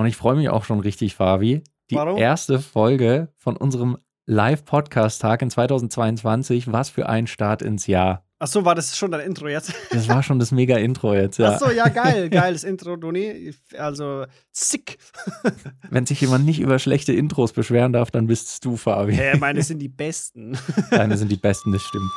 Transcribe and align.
Und 0.00 0.06
ich 0.06 0.16
freue 0.16 0.34
mich 0.34 0.48
auch 0.48 0.64
schon 0.64 0.80
richtig, 0.80 1.14
Fabi. 1.14 1.62
Die 1.90 1.94
Warum? 1.94 2.16
erste 2.16 2.58
Folge 2.58 3.28
von 3.36 3.54
unserem 3.58 3.98
Live-Podcast-Tag 4.24 5.42
in 5.42 5.50
2022. 5.50 6.72
Was 6.72 6.88
für 6.88 7.06
ein 7.06 7.26
Start 7.26 7.60
ins 7.60 7.86
Jahr. 7.86 8.24
Ach 8.38 8.46
so, 8.46 8.64
war 8.64 8.74
das 8.74 8.96
schon 8.96 9.10
dein 9.10 9.20
Intro 9.20 9.48
jetzt? 9.48 9.74
Das 9.90 10.08
war 10.08 10.22
schon 10.22 10.38
das 10.38 10.52
Mega-Intro 10.52 11.12
jetzt, 11.12 11.36
ja. 11.36 11.50
Ach 11.50 11.58
so, 11.58 11.70
ja, 11.70 11.88
geil, 11.88 12.30
geiles 12.30 12.64
Intro, 12.64 12.96
Doni. 12.96 13.52
Also, 13.76 14.24
sick. 14.52 14.96
Wenn 15.90 16.06
sich 16.06 16.22
jemand 16.22 16.46
nicht 16.46 16.60
über 16.60 16.78
schlechte 16.78 17.12
Intros 17.12 17.52
beschweren 17.52 17.92
darf, 17.92 18.10
dann 18.10 18.26
bist 18.26 18.64
du, 18.64 18.78
Fabi. 18.78 19.12
Hä, 19.12 19.36
meine 19.36 19.62
sind 19.62 19.80
die 19.80 19.90
besten. 19.90 20.56
Deine 20.90 21.18
sind 21.18 21.30
die 21.30 21.36
besten, 21.36 21.72
das 21.72 21.82
stimmt. 21.82 22.10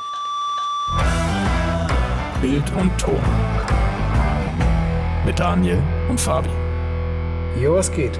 Bild 2.40 2.72
und 2.80 2.96
Ton. 2.96 3.20
Mit 5.26 5.38
Daniel 5.38 5.82
und 6.08 6.18
Fabi. 6.18 6.63
Jo, 7.62 7.74
was 7.74 7.90
geht? 7.92 8.18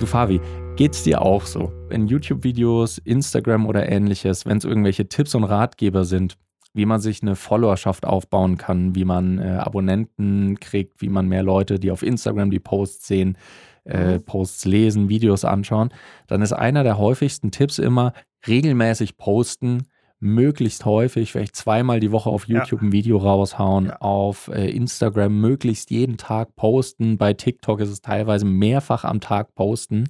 Du, 0.00 0.06
Fabi, 0.06 0.40
geht's 0.74 1.04
dir 1.04 1.22
auch 1.22 1.46
so? 1.46 1.72
In 1.90 2.08
YouTube-Videos, 2.08 2.98
Instagram 2.98 3.66
oder 3.66 3.88
ähnliches, 3.88 4.46
wenn 4.46 4.58
es 4.58 4.64
irgendwelche 4.64 5.08
Tipps 5.08 5.36
und 5.36 5.44
Ratgeber 5.44 6.04
sind, 6.04 6.36
wie 6.74 6.86
man 6.86 7.00
sich 7.00 7.22
eine 7.22 7.36
Followerschaft 7.36 8.04
aufbauen 8.04 8.58
kann, 8.58 8.96
wie 8.96 9.04
man 9.04 9.38
äh, 9.38 9.58
Abonnenten 9.58 10.58
kriegt, 10.58 11.00
wie 11.00 11.08
man 11.08 11.28
mehr 11.28 11.44
Leute, 11.44 11.78
die 11.78 11.92
auf 11.92 12.02
Instagram 12.02 12.50
die 12.50 12.58
Posts 12.58 13.06
sehen, 13.06 13.38
äh, 13.84 14.18
Posts 14.18 14.64
lesen, 14.64 15.08
Videos 15.08 15.44
anschauen, 15.44 15.90
dann 16.26 16.42
ist 16.42 16.52
einer 16.52 16.82
der 16.82 16.98
häufigsten 16.98 17.52
Tipps 17.52 17.78
immer 17.78 18.12
regelmäßig 18.46 19.16
posten, 19.16 19.84
möglichst 20.20 20.84
häufig, 20.84 21.32
vielleicht 21.32 21.54
zweimal 21.56 22.00
die 22.00 22.10
Woche 22.10 22.28
auf 22.30 22.48
Ja. 22.48 22.58
YouTube 22.60 22.82
ein 22.82 22.92
Video 22.92 23.18
raushauen, 23.18 23.86
Ja. 23.86 23.96
auf 24.00 24.48
äh, 24.48 24.68
Instagram 24.70 25.40
möglichst 25.40 25.90
jeden 25.90 26.16
Tag 26.16 26.56
posten, 26.56 27.18
bei 27.18 27.34
TikTok 27.34 27.80
ist 27.80 27.90
es 27.90 28.00
teilweise 28.00 28.44
mehrfach 28.44 29.04
am 29.04 29.20
Tag 29.20 29.54
posten. 29.54 30.08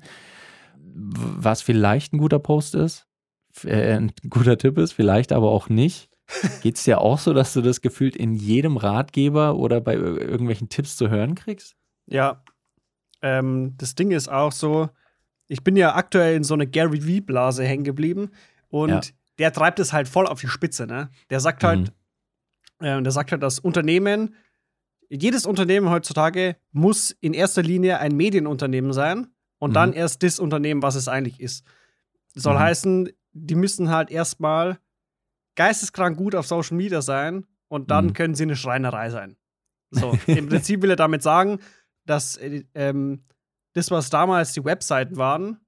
Was 0.83 1.63
vielleicht 1.63 2.13
ein 2.13 2.19
guter 2.19 2.39
Post 2.39 2.75
ist, 2.75 3.07
äh, 3.65 3.95
ein 3.97 4.13
guter 4.31 4.57
Tipp 4.59 4.79
ist, 4.79 4.93
vielleicht 4.93 5.33
aber 5.33 5.51
auch 5.51 5.69
nicht. 5.69 6.09
Geht 6.63 6.77
es 6.77 6.85
dir 6.85 7.01
auch 7.01 7.19
so, 7.19 7.33
dass 7.33 7.55
du 7.55 7.63
das 7.63 7.81
gefühlt 7.81 8.15
in 8.15 8.35
jedem 8.35 8.77
Ratgeber 8.77 9.57
oder 9.57 9.81
bei 9.81 9.95
ir- 9.97 10.19
irgendwelchen 10.21 10.69
Tipps 10.69 10.97
zu 10.97 11.09
hören 11.09 11.35
kriegst? 11.35 11.75
Ja, 12.07 12.43
ähm, 13.23 13.75
das 13.79 13.95
Ding 13.95 14.11
ist 14.11 14.29
auch 14.31 14.53
so, 14.53 14.89
ich 15.47 15.65
bin 15.65 15.75
ja 15.77 15.95
aktuell 15.95 16.37
in 16.37 16.45
so 16.45 16.53
eine 16.55 16.67
Gary 16.67 17.07
Vee-Blase 17.07 17.65
hängen 17.65 17.85
geblieben 17.85 18.31
und 18.69 18.91
Ja. 18.91 19.01
Der 19.39 19.53
treibt 19.53 19.79
es 19.81 19.93
halt 19.93 20.09
voll 20.09 20.27
auf 20.27 20.41
die 20.41 20.49
Spitze, 20.49 20.87
ne? 20.87 21.11
Der 21.31 21.41
sagt 21.41 21.63
halt, 21.65 21.93
äh, 22.81 23.01
der 23.03 23.13
sagt 23.13 23.33
halt, 23.33 23.43
dass 23.43 23.59
Unternehmen, 23.59 24.35
jedes 25.11 25.47
Unternehmen 25.47 25.89
heutzutage 25.91 26.57
muss 26.73 27.11
in 27.21 27.33
erster 27.35 27.63
Linie 27.63 27.99
ein 27.99 28.17
Medienunternehmen 28.17 28.93
sein 28.93 29.29
und 29.59 29.71
Mhm. 29.71 29.75
dann 29.75 29.93
erst 29.93 30.23
das 30.23 30.39
Unternehmen, 30.39 30.83
was 30.83 30.95
es 30.97 31.09
eigentlich 31.09 31.41
ist. 31.41 31.65
Soll 32.35 32.55
Mhm. 32.55 32.59
heißen, 32.61 33.09
die 33.33 33.55
müssen 33.55 33.91
halt 33.91 34.11
erstmal 34.11 34.79
geisteskrank 35.57 36.17
gut 36.17 36.35
auf 36.35 36.47
Social 36.47 36.77
Media 36.77 37.03
sein 37.03 37.47
und 37.69 37.91
dann 37.91 38.07
Mhm. 38.07 38.13
können 38.13 38.35
sie 38.35 38.45
eine 38.45 38.57
Schreinerei 38.57 39.11
sein. 39.11 39.37
So, 39.91 40.13
im 40.27 40.49
Prinzip 40.49 40.83
will 40.83 40.91
er 40.91 40.97
damit 40.97 41.23
sagen, 41.23 41.59
dass 42.05 42.37
äh, 42.37 42.65
ähm, 42.75 43.25
das, 43.73 43.91
was 43.91 44.11
damals 44.11 44.53
die 44.53 44.65
Webseiten 44.65 45.17
waren, 45.17 45.61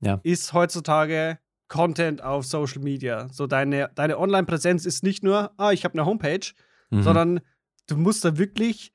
Ja. 0.00 0.20
ist 0.22 0.52
heutzutage 0.52 1.38
Content 1.68 2.22
auf 2.22 2.46
Social 2.46 2.82
Media. 2.82 3.28
So 3.30 3.46
deine, 3.46 3.90
deine 3.94 4.18
Online-Präsenz 4.18 4.86
ist 4.86 5.02
nicht 5.02 5.22
nur, 5.22 5.52
ah, 5.58 5.72
ich 5.72 5.84
habe 5.84 5.94
eine 5.94 6.06
Homepage, 6.06 6.52
Mhm. 6.90 7.02
sondern 7.02 7.40
du 7.86 7.96
musst 7.96 8.24
da 8.24 8.38
wirklich 8.38 8.92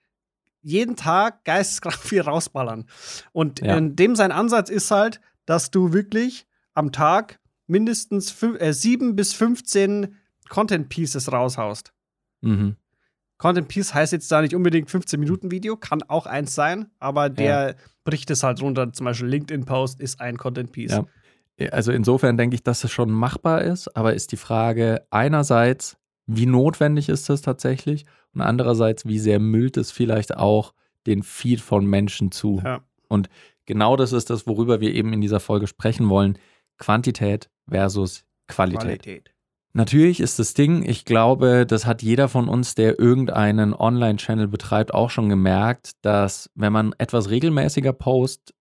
jeden 0.61 0.95
Tag 0.95 1.43
geisteskrank 1.45 1.95
viel 1.99 2.21
rausballern. 2.21 2.85
Und 3.31 3.61
Ja. 3.61 3.77
in 3.77 3.95
dem 3.95 4.15
sein 4.15 4.31
Ansatz 4.31 4.69
ist 4.69 4.89
halt, 4.91 5.19
dass 5.45 5.69
du 5.71 5.93
wirklich 5.93 6.47
am 6.73 6.91
Tag 6.91 7.39
mindestens 7.67 8.31
fün- 8.31 8.57
äh, 8.57 8.73
sieben 8.73 9.15
bis 9.15 9.33
15 9.33 10.15
Content 10.49 10.89
Pieces 10.89 11.31
raushaust. 11.31 11.93
Mhm. 12.41 12.75
Content 13.37 13.67
Piece 13.67 13.93
heißt 13.93 14.13
jetzt 14.13 14.31
da 14.31 14.41
nicht 14.41 14.55
unbedingt 14.55 14.89
15 14.89 15.19
Minuten 15.19 15.51
Video, 15.51 15.75
kann 15.75 16.01
auch 16.03 16.25
eins 16.25 16.55
sein, 16.55 16.87
aber 16.99 17.29
der 17.29 17.75
bricht 18.05 18.29
es 18.31 18.41
halt 18.43 18.61
runter. 18.61 18.91
Zum 18.93 19.05
Beispiel 19.05 19.27
LinkedIn 19.27 19.65
Post 19.65 19.99
ist 19.99 20.21
ein 20.21 20.37
Content 20.37 20.71
Piece. 20.71 20.91
Ja. 20.93 21.05
Also 21.71 21.91
insofern 21.91 22.37
denke 22.37 22.55
ich, 22.55 22.63
dass 22.63 22.83
es 22.83 22.91
schon 22.91 23.11
machbar 23.11 23.61
ist, 23.61 23.95
aber 23.95 24.13
ist 24.13 24.31
die 24.31 24.37
Frage 24.37 25.05
einerseits, 25.11 25.97
wie 26.25 26.45
notwendig 26.45 27.09
ist 27.09 27.29
das 27.29 27.41
tatsächlich 27.41 28.05
und 28.33 28.41
andererseits, 28.41 29.05
wie 29.05 29.19
sehr 29.19 29.39
müllt 29.39 29.77
es 29.77 29.91
vielleicht 29.91 30.35
auch 30.35 30.73
den 31.05 31.21
Feed 31.21 31.61
von 31.61 31.85
Menschen 31.85 32.31
zu. 32.31 32.61
Ja. 32.63 32.81
Und 33.07 33.29
genau 33.65 33.95
das 33.95 34.13
ist 34.13 34.29
das, 34.29 34.47
worüber 34.47 34.79
wir 34.79 34.93
eben 34.93 35.13
in 35.13 35.21
dieser 35.21 35.39
Folge 35.39 35.67
sprechen 35.67 36.09
wollen. 36.09 36.37
Quantität 36.77 37.49
versus 37.69 38.25
Qualität. 38.47 38.81
Qualität. 38.81 39.33
Natürlich 39.75 40.19
ist 40.19 40.37
das 40.37 40.53
Ding, 40.53 40.87
ich 40.87 41.03
glaube, 41.03 41.65
das 41.65 41.87
hat 41.87 42.03
jeder 42.03 42.29
von 42.29 42.47
uns, 42.47 42.75
der 42.75 42.99
irgendeinen 42.99 43.73
Online-Channel 43.73 44.47
betreibt, 44.47 44.93
auch 44.93 45.09
schon 45.09 45.29
gemerkt, 45.29 45.93
dass 46.03 46.51
wenn 46.53 46.71
man 46.71 46.93
etwas 46.99 47.31
regelmäßiger 47.31 47.91
post, 47.91 48.53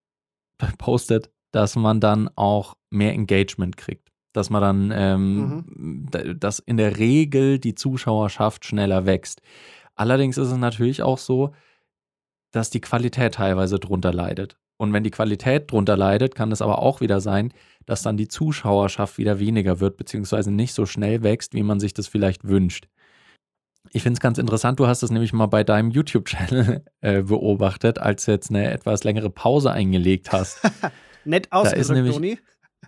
postet, 0.79 1.29
dass 1.51 1.75
man 1.75 1.99
dann 1.99 2.29
auch 2.35 2.75
mehr 2.93 3.13
Engagement 3.13 3.77
kriegt. 3.77 4.09
Dass 4.33 4.49
man 4.49 4.61
dann, 4.61 4.91
ähm, 4.95 5.65
d- 6.13 6.33
dass 6.35 6.59
in 6.59 6.77
der 6.77 6.97
Regel 6.97 7.59
die 7.59 7.75
Zuschauerschaft 7.75 8.65
schneller 8.65 9.05
wächst. 9.05 9.41
Allerdings 9.95 10.37
ist 10.39 10.47
es 10.49 10.57
natürlich 10.57 11.03
auch 11.03 11.19
so, 11.19 11.53
dass 12.51 12.69
die 12.71 12.81
Qualität 12.81 13.35
teilweise 13.35 13.79
drunter 13.79 14.11
leidet. 14.13 14.57
Und 14.77 14.91
wenn 14.91 15.03
die 15.03 15.11
Qualität 15.11 15.71
drunter 15.71 15.95
leidet, 15.95 16.33
kann 16.33 16.51
es 16.51 16.61
aber 16.63 16.79
auch 16.79 16.99
wieder 16.99 17.21
sein, 17.21 17.53
dass 17.85 18.01
dann 18.01 18.17
die 18.17 18.27
Zuschauerschaft 18.27 19.17
wieder 19.19 19.37
weniger 19.39 19.79
wird, 19.79 19.97
beziehungsweise 19.97 20.51
nicht 20.51 20.73
so 20.73 20.85
schnell 20.87 21.21
wächst, 21.21 21.53
wie 21.53 21.63
man 21.63 21.79
sich 21.79 21.93
das 21.93 22.07
vielleicht 22.07 22.43
wünscht. 22.43 22.87
Ich 23.91 24.01
finde 24.01 24.15
es 24.17 24.19
ganz 24.21 24.39
interessant, 24.39 24.79
du 24.79 24.87
hast 24.87 25.03
das 25.03 25.11
nämlich 25.11 25.31
mal 25.33 25.45
bei 25.45 25.63
deinem 25.63 25.91
YouTube-Channel 25.91 26.83
äh, 27.01 27.21
beobachtet, 27.21 27.99
als 27.99 28.25
du 28.25 28.31
jetzt 28.31 28.49
eine 28.49 28.71
etwas 28.71 29.03
längere 29.03 29.29
Pause 29.29 29.71
eingelegt 29.71 30.31
hast. 30.31 30.59
Nett 31.25 31.45
ist 31.47 31.51
ausgedrückt, 31.53 31.89
nämlich- 31.91 32.15
Toni. 32.15 32.37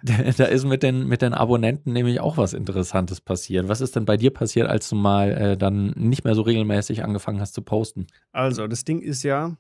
da 0.38 0.46
ist 0.46 0.66
mit 0.66 0.84
den, 0.84 1.08
mit 1.08 1.22
den 1.22 1.34
Abonnenten 1.34 1.94
nämlich 1.94 2.20
auch 2.20 2.38
was 2.38 2.54
Interessantes 2.54 3.22
passiert. 3.22 3.68
Was 3.68 3.82
ist 3.82 3.96
denn 3.96 4.06
bei 4.06 4.18
dir 4.18 4.32
passiert, 4.32 4.68
als 4.68 4.90
du 4.90 4.96
mal 4.96 5.32
äh, 5.32 5.58
dann 5.58 5.92
nicht 5.96 6.24
mehr 6.24 6.36
so 6.36 6.42
regelmäßig 6.42 7.04
angefangen 7.04 7.40
hast 7.40 7.54
zu 7.54 7.62
posten? 7.62 8.08
Also, 8.32 8.68
das 8.68 8.84
Ding 8.84 9.02
ist 9.02 9.24
ja, 9.24 9.58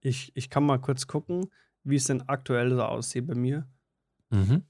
ich, 0.00 0.32
ich 0.34 0.50
kann 0.50 0.64
mal 0.64 0.78
kurz 0.78 1.06
gucken, 1.06 1.46
wie 1.84 1.96
es 1.96 2.04
denn 2.04 2.22
aktuell 2.28 2.70
so 2.70 2.82
aussieht 2.82 3.26
bei 3.26 3.34
mir. 3.34 3.66
Mhm. 4.30 4.62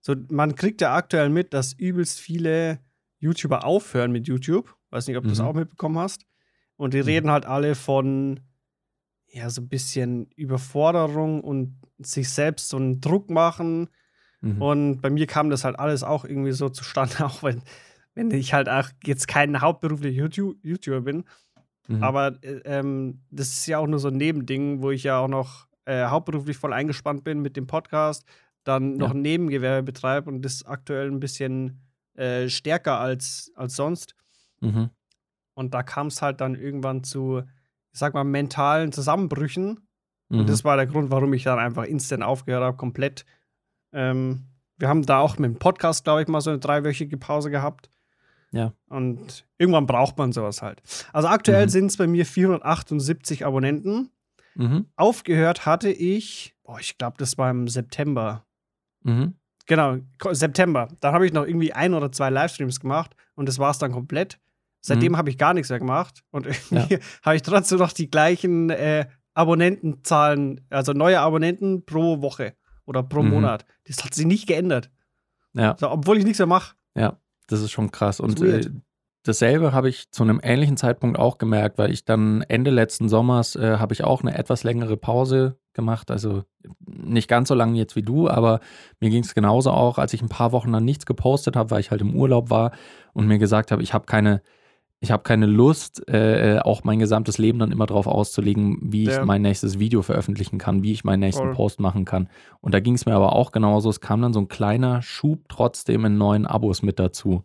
So, 0.00 0.14
man 0.30 0.54
kriegt 0.54 0.80
ja 0.80 0.94
aktuell 0.94 1.28
mit, 1.30 1.52
dass 1.54 1.72
übelst 1.72 2.20
viele 2.20 2.78
YouTuber 3.18 3.64
aufhören 3.64 4.12
mit 4.12 4.28
YouTube. 4.28 4.74
Weiß 4.90 5.08
nicht, 5.08 5.16
ob 5.16 5.24
du 5.24 5.30
das 5.30 5.40
Mhm. 5.40 5.44
auch 5.46 5.54
mitbekommen 5.54 5.98
hast. 5.98 6.24
Und 6.76 6.94
die 6.94 6.98
Mhm. 6.98 7.04
reden 7.04 7.30
halt 7.30 7.46
alle 7.46 7.74
von, 7.74 8.40
ja, 9.30 9.50
so 9.50 9.60
ein 9.62 9.68
bisschen 9.68 10.30
Überforderung 10.36 11.42
und 11.42 11.78
sich 11.98 12.30
selbst 12.30 12.68
so 12.68 12.76
einen 12.76 13.00
Druck 13.00 13.28
machen. 13.30 13.88
Mhm. 14.40 14.62
Und 14.62 15.00
bei 15.00 15.10
mir 15.10 15.26
kam 15.26 15.50
das 15.50 15.64
halt 15.64 15.78
alles 15.78 16.02
auch 16.02 16.24
irgendwie 16.24 16.52
so 16.52 16.68
zustande, 16.68 17.14
auch 17.24 17.42
wenn, 17.42 17.62
wenn 18.14 18.30
ich 18.30 18.54
halt 18.54 18.68
auch 18.68 18.88
jetzt 19.04 19.28
kein 19.28 19.60
hauptberuflicher 19.60 20.16
YouTube 20.22 20.56
YouTuber 20.62 21.00
bin. 21.02 21.24
Mhm. 21.88 22.02
Aber 22.02 22.38
äh, 22.42 22.60
ähm, 22.64 23.20
das 23.30 23.48
ist 23.48 23.66
ja 23.66 23.78
auch 23.78 23.86
nur 23.86 23.98
so 23.98 24.08
ein 24.08 24.16
Nebending, 24.16 24.82
wo 24.82 24.90
ich 24.90 25.04
ja 25.04 25.18
auch 25.18 25.28
noch 25.28 25.66
äh, 25.86 26.04
hauptberuflich 26.06 26.56
voll 26.56 26.72
eingespannt 26.72 27.24
bin 27.24 27.40
mit 27.40 27.56
dem 27.56 27.66
Podcast, 27.66 28.24
dann 28.64 28.96
noch 28.96 29.08
Ja. 29.08 29.14
ein 29.14 29.22
Nebengewerbe 29.22 29.82
betreibe 29.84 30.28
und 30.30 30.42
das 30.42 30.64
aktuell 30.66 31.10
ein 31.10 31.20
bisschen 31.20 31.80
äh, 32.14 32.48
stärker 32.48 33.00
als, 33.00 33.50
als 33.54 33.74
sonst. 33.76 34.14
Mhm. 34.60 34.90
Und 35.54 35.74
da 35.74 35.82
kam 35.82 36.08
es 36.08 36.20
halt 36.20 36.40
dann 36.40 36.54
irgendwann 36.54 37.02
zu, 37.04 37.42
ich 37.92 37.98
sag 37.98 38.12
mal, 38.14 38.24
mentalen 38.24 38.92
Zusammenbrüchen. 38.92 39.80
Mhm. 40.28 40.40
Und 40.40 40.48
das 40.50 40.62
war 40.64 40.76
der 40.76 40.86
Grund, 40.86 41.10
warum 41.10 41.32
ich 41.32 41.44
dann 41.44 41.58
einfach 41.58 41.84
instant 41.84 42.22
aufgehört 42.22 42.62
habe, 42.62 42.76
komplett. 42.76 43.24
Ähm, 43.92 44.44
wir 44.76 44.88
haben 44.88 45.02
da 45.04 45.18
auch 45.18 45.38
mit 45.38 45.50
dem 45.50 45.58
Podcast, 45.58 46.04
glaube 46.04 46.22
ich, 46.22 46.28
mal 46.28 46.40
so 46.40 46.50
eine 46.50 46.58
dreiwöchige 46.58 47.16
Pause 47.16 47.50
gehabt. 47.50 47.90
Ja. 48.52 48.72
Und 48.88 49.46
irgendwann 49.58 49.86
braucht 49.86 50.16
man 50.18 50.32
sowas 50.32 50.62
halt. 50.62 50.82
Also 51.12 51.28
aktuell 51.28 51.66
Mhm. 51.66 51.70
sind 51.70 51.86
es 51.86 51.96
bei 51.96 52.06
mir 52.06 52.24
478 52.24 53.44
Abonnenten. 53.44 54.10
Mhm. 54.54 54.86
Aufgehört 54.96 55.66
hatte 55.66 55.90
ich, 55.90 56.54
boah, 56.64 56.78
ich 56.80 56.96
glaube, 56.98 57.16
das 57.18 57.36
war 57.38 57.50
im 57.50 57.68
September. 57.68 58.46
Mhm. 59.02 59.34
Genau, 59.66 59.96
September. 60.30 60.88
Dann 61.00 61.12
habe 61.12 61.26
ich 61.26 61.32
noch 61.34 61.44
irgendwie 61.46 61.72
ein 61.74 61.92
oder 61.92 62.10
zwei 62.10 62.30
Livestreams 62.30 62.80
gemacht 62.80 63.14
und 63.34 63.46
das 63.48 63.58
war 63.58 63.70
es 63.70 63.78
dann 63.78 63.92
komplett. 63.92 64.40
Seitdem 64.80 65.12
Mhm. 65.12 65.16
habe 65.18 65.28
ich 65.30 65.36
gar 65.38 65.52
nichts 65.54 65.68
mehr 65.68 65.78
gemacht 65.80 66.22
und 66.30 66.46
irgendwie 66.46 66.98
habe 67.22 67.36
ich 67.36 67.42
trotzdem 67.42 67.78
noch 67.78 67.92
die 67.92 68.10
gleichen 68.10 68.70
äh, 68.70 69.06
Abonnentenzahlen, 69.34 70.60
also 70.70 70.92
neue 70.92 71.20
Abonnenten 71.20 71.84
pro 71.84 72.22
Woche 72.22 72.54
oder 72.88 73.02
pro 73.02 73.22
Mhm. 73.22 73.30
Monat. 73.30 73.64
Das 73.86 74.04
hat 74.04 74.14
sich 74.14 74.26
nicht 74.26 74.46
geändert. 74.46 74.90
Ja. 75.52 75.76
So, 75.78 75.90
obwohl 75.90 76.18
ich 76.18 76.24
nichts 76.24 76.38
mehr 76.38 76.46
mache. 76.46 76.74
Ja, 76.96 77.16
das 77.46 77.60
ist 77.60 77.70
schon 77.70 77.90
krass. 77.90 78.18
Und 78.20 78.40
äh, 78.42 78.68
dasselbe 79.24 79.72
habe 79.72 79.88
ich 79.88 80.10
zu 80.10 80.22
einem 80.22 80.40
ähnlichen 80.42 80.76
Zeitpunkt 80.76 81.18
auch 81.18 81.38
gemerkt, 81.38 81.78
weil 81.78 81.90
ich 81.92 82.04
dann 82.04 82.42
Ende 82.42 82.70
letzten 82.70 83.08
Sommers 83.08 83.56
äh, 83.56 83.76
habe 83.78 83.92
ich 83.92 84.04
auch 84.04 84.22
eine 84.22 84.36
etwas 84.36 84.64
längere 84.64 84.96
Pause 84.96 85.58
gemacht. 85.74 86.10
Also 86.10 86.44
nicht 86.86 87.28
ganz 87.28 87.48
so 87.48 87.54
lange 87.54 87.76
jetzt 87.78 87.94
wie 87.94 88.02
du, 88.02 88.28
aber 88.28 88.60
mir 89.00 89.10
ging 89.10 89.22
es 89.22 89.34
genauso 89.34 89.70
auch, 89.70 89.98
als 89.98 90.12
ich 90.14 90.22
ein 90.22 90.28
paar 90.28 90.52
Wochen 90.52 90.72
dann 90.72 90.84
nichts 90.84 91.06
gepostet 91.06 91.56
habe, 91.56 91.70
weil 91.70 91.80
ich 91.80 91.90
halt 91.90 92.00
im 92.00 92.14
Urlaub 92.14 92.50
war 92.50 92.72
und 93.12 93.26
mir 93.26 93.38
gesagt 93.38 93.70
habe, 93.70 93.82
ich 93.82 93.94
habe 93.94 94.06
keine, 94.06 94.42
ich 95.00 95.10
habe 95.10 95.22
keine 95.22 95.46
Lust, 95.46 96.08
äh, 96.08 96.58
auch 96.62 96.82
mein 96.84 96.98
gesamtes 96.98 97.38
Leben 97.38 97.58
dann 97.58 97.70
immer 97.70 97.86
darauf 97.86 98.06
auszulegen, 98.06 98.78
wie 98.82 99.04
ja. 99.04 99.20
ich 99.20 99.24
mein 99.24 99.42
nächstes 99.42 99.78
Video 99.78 100.02
veröffentlichen 100.02 100.58
kann, 100.58 100.82
wie 100.82 100.92
ich 100.92 101.04
meinen 101.04 101.20
nächsten 101.20 101.44
Voll. 101.44 101.54
Post 101.54 101.80
machen 101.80 102.04
kann. 102.04 102.28
Und 102.60 102.74
da 102.74 102.80
ging 102.80 102.94
es 102.94 103.06
mir 103.06 103.14
aber 103.14 103.34
auch 103.34 103.52
genauso. 103.52 103.90
Es 103.90 104.00
kam 104.00 104.22
dann 104.22 104.32
so 104.32 104.40
ein 104.40 104.48
kleiner 104.48 105.00
Schub 105.02 105.48
trotzdem 105.48 106.04
in 106.04 106.18
neuen 106.18 106.46
Abos 106.46 106.82
mit 106.82 106.98
dazu 106.98 107.44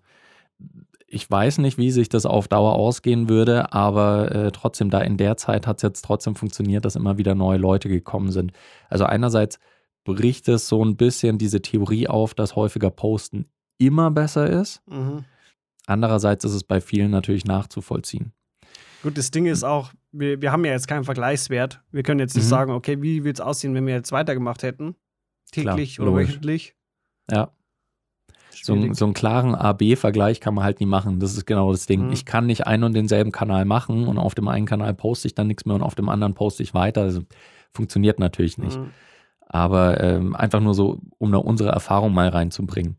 ich 1.13 1.29
weiß 1.29 1.59
nicht, 1.59 1.77
wie 1.77 1.91
sich 1.91 2.09
das 2.09 2.25
auf 2.25 2.47
Dauer 2.47 2.73
ausgehen 2.73 3.29
würde, 3.29 3.71
aber 3.71 4.31
äh, 4.33 4.51
trotzdem, 4.51 4.89
da 4.89 4.99
in 4.99 5.15
der 5.15 5.37
Zeit 5.37 5.67
hat 5.67 5.77
es 5.77 5.83
jetzt 5.83 6.03
trotzdem 6.03 6.35
funktioniert, 6.35 6.85
dass 6.85 6.95
immer 6.95 7.19
wieder 7.19 7.35
neue 7.35 7.59
Leute 7.59 7.87
gekommen 7.87 8.31
sind. 8.31 8.51
Also 8.89 9.05
einerseits 9.05 9.59
bricht 10.05 10.47
es 10.49 10.67
so 10.67 10.83
ein 10.83 10.97
bisschen 10.97 11.37
diese 11.37 11.61
Theorie 11.61 12.07
auf, 12.07 12.33
dass 12.33 12.55
häufiger 12.55 12.89
Posten 12.89 13.45
immer 13.77 14.09
besser 14.09 14.49
ist. 14.49 14.81
Mhm. 14.87 15.25
Andererseits 15.85 16.45
ist 16.45 16.53
es 16.53 16.63
bei 16.63 16.81
vielen 16.81 17.11
natürlich 17.11 17.45
nachzuvollziehen. 17.45 18.33
Gut, 19.03 19.17
das 19.17 19.31
Ding 19.31 19.45
ist 19.45 19.63
auch, 19.63 19.91
wir, 20.13 20.41
wir 20.41 20.51
haben 20.51 20.63
ja 20.63 20.71
jetzt 20.71 20.87
keinen 20.87 21.03
Vergleichswert. 21.03 21.81
Wir 21.91 22.03
können 22.03 22.21
jetzt 22.21 22.35
nicht 22.35 22.45
mhm. 22.45 22.49
sagen, 22.49 22.71
okay, 22.71 23.01
wie 23.01 23.23
würde 23.23 23.33
es 23.33 23.41
aussehen, 23.41 23.73
wenn 23.75 23.85
wir 23.85 23.93
jetzt 23.93 24.11
weitergemacht 24.13 24.63
hätten? 24.63 24.95
Täglich 25.51 25.95
Klar, 25.95 26.07
oder 26.07 26.17
wöchentlich? 26.17 26.75
Ja. 27.29 27.51
So, 28.61 28.93
so, 28.93 29.05
einen 29.05 29.13
klaren 29.13 29.55
A-B-Vergleich 29.55 30.39
kann 30.39 30.53
man 30.53 30.63
halt 30.63 30.79
nie 30.79 30.85
machen. 30.85 31.19
Das 31.19 31.33
ist 31.33 31.45
genau 31.45 31.71
das 31.71 31.85
Ding. 31.85 32.05
Mhm. 32.05 32.13
Ich 32.13 32.25
kann 32.25 32.45
nicht 32.45 32.65
einen 32.65 32.83
und 32.83 32.93
denselben 32.93 33.31
Kanal 33.31 33.65
machen 33.65 34.07
und 34.07 34.17
auf 34.17 34.35
dem 34.35 34.47
einen 34.47 34.65
Kanal 34.65 34.93
poste 34.93 35.27
ich 35.27 35.35
dann 35.35 35.47
nichts 35.47 35.65
mehr 35.65 35.75
und 35.75 35.81
auf 35.81 35.95
dem 35.95 36.07
anderen 36.07 36.33
poste 36.33 36.63
ich 36.63 36.73
weiter. 36.73 37.01
Also 37.01 37.23
funktioniert 37.73 38.19
natürlich 38.19 38.57
nicht. 38.57 38.79
Mhm. 38.79 38.91
Aber 39.47 40.01
ähm, 40.01 40.35
einfach 40.35 40.61
nur 40.61 40.73
so, 40.73 41.01
um 41.17 41.31
da 41.31 41.39
unsere 41.39 41.71
Erfahrung 41.71 42.13
mal 42.13 42.29
reinzubringen. 42.29 42.97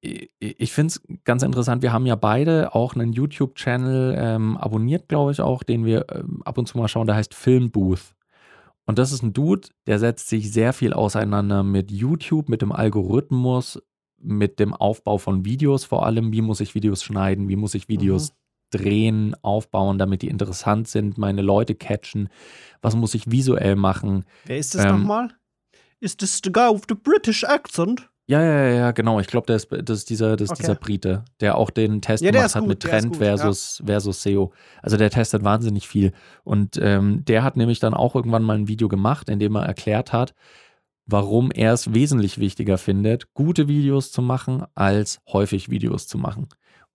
Ich 0.00 0.72
finde 0.72 0.92
es 0.92 1.02
ganz 1.24 1.42
interessant. 1.42 1.82
Wir 1.82 1.92
haben 1.92 2.06
ja 2.06 2.14
beide 2.14 2.74
auch 2.74 2.94
einen 2.94 3.12
YouTube-Channel 3.12 4.14
ähm, 4.16 4.56
abonniert, 4.56 5.08
glaube 5.08 5.32
ich 5.32 5.40
auch, 5.40 5.64
den 5.64 5.84
wir 5.84 6.06
ähm, 6.12 6.40
ab 6.44 6.56
und 6.56 6.66
zu 6.66 6.78
mal 6.78 6.86
schauen. 6.86 7.06
Der 7.06 7.16
heißt 7.16 7.34
Filmbooth. 7.34 8.14
Und 8.86 8.98
das 8.98 9.12
ist 9.12 9.22
ein 9.22 9.32
Dude, 9.32 9.68
der 9.86 9.98
setzt 9.98 10.28
sich 10.28 10.50
sehr 10.50 10.72
viel 10.72 10.94
auseinander 10.94 11.62
mit 11.62 11.90
YouTube, 11.90 12.48
mit 12.48 12.62
dem 12.62 12.72
Algorithmus, 12.72 13.82
mit 14.18 14.58
dem 14.60 14.72
Aufbau 14.72 15.18
von 15.18 15.44
Videos 15.44 15.84
vor 15.84 16.06
allem. 16.06 16.32
Wie 16.32 16.42
muss 16.42 16.60
ich 16.60 16.74
Videos 16.74 17.02
schneiden? 17.02 17.48
Wie 17.48 17.56
muss 17.56 17.74
ich 17.74 17.88
Videos 17.88 18.30
mhm. 18.30 18.34
drehen, 18.70 19.36
aufbauen, 19.42 19.98
damit 19.98 20.22
die 20.22 20.28
interessant 20.28 20.88
sind, 20.88 21.18
meine 21.18 21.42
Leute 21.42 21.74
catchen? 21.74 22.28
Was 22.80 22.96
muss 22.96 23.14
ich 23.14 23.30
visuell 23.30 23.76
machen? 23.76 24.24
Wer 24.46 24.58
ist 24.58 24.74
das 24.74 24.84
ähm, 24.84 25.00
nochmal? 25.00 25.34
Ist 26.00 26.22
das 26.22 26.40
the 26.42 26.52
guy 26.52 26.72
with 26.72 26.84
the 26.88 26.94
British 26.94 27.44
accent? 27.44 28.08
Ja, 28.28 28.42
ja, 28.42 28.68
ja, 28.68 28.90
genau. 28.90 29.20
Ich 29.20 29.26
glaube, 29.26 29.46
das, 29.46 29.66
das 29.68 30.00
ist 30.00 30.10
dieser, 30.10 30.36
das 30.36 30.50
okay. 30.50 30.58
dieser 30.60 30.74
Brite, 30.74 31.24
der 31.40 31.56
auch 31.56 31.70
den 31.70 32.02
Test 32.02 32.22
ja, 32.22 32.30
gemacht 32.30 32.54
hat 32.54 32.60
gut, 32.60 32.68
mit 32.68 32.80
Trend 32.80 33.08
gut, 33.08 33.16
versus, 33.16 33.78
ja. 33.78 33.86
versus 33.86 34.22
SEO. 34.22 34.52
Also 34.82 34.98
der 34.98 35.08
testet 35.08 35.44
wahnsinnig 35.44 35.88
viel. 35.88 36.12
Und 36.44 36.78
ähm, 36.80 37.24
der 37.24 37.42
hat 37.42 37.56
nämlich 37.56 37.80
dann 37.80 37.94
auch 37.94 38.14
irgendwann 38.14 38.42
mal 38.42 38.58
ein 38.58 38.68
Video 38.68 38.88
gemacht, 38.88 39.30
in 39.30 39.38
dem 39.38 39.56
er 39.56 39.64
erklärt 39.64 40.12
hat, 40.12 40.34
warum 41.06 41.50
er 41.50 41.72
es 41.72 41.94
wesentlich 41.94 42.38
wichtiger 42.38 42.76
findet, 42.76 43.32
gute 43.32 43.66
Videos 43.66 44.12
zu 44.12 44.20
machen, 44.20 44.62
als 44.74 45.20
häufig 45.32 45.70
Videos 45.70 46.06
zu 46.06 46.18
machen. 46.18 46.48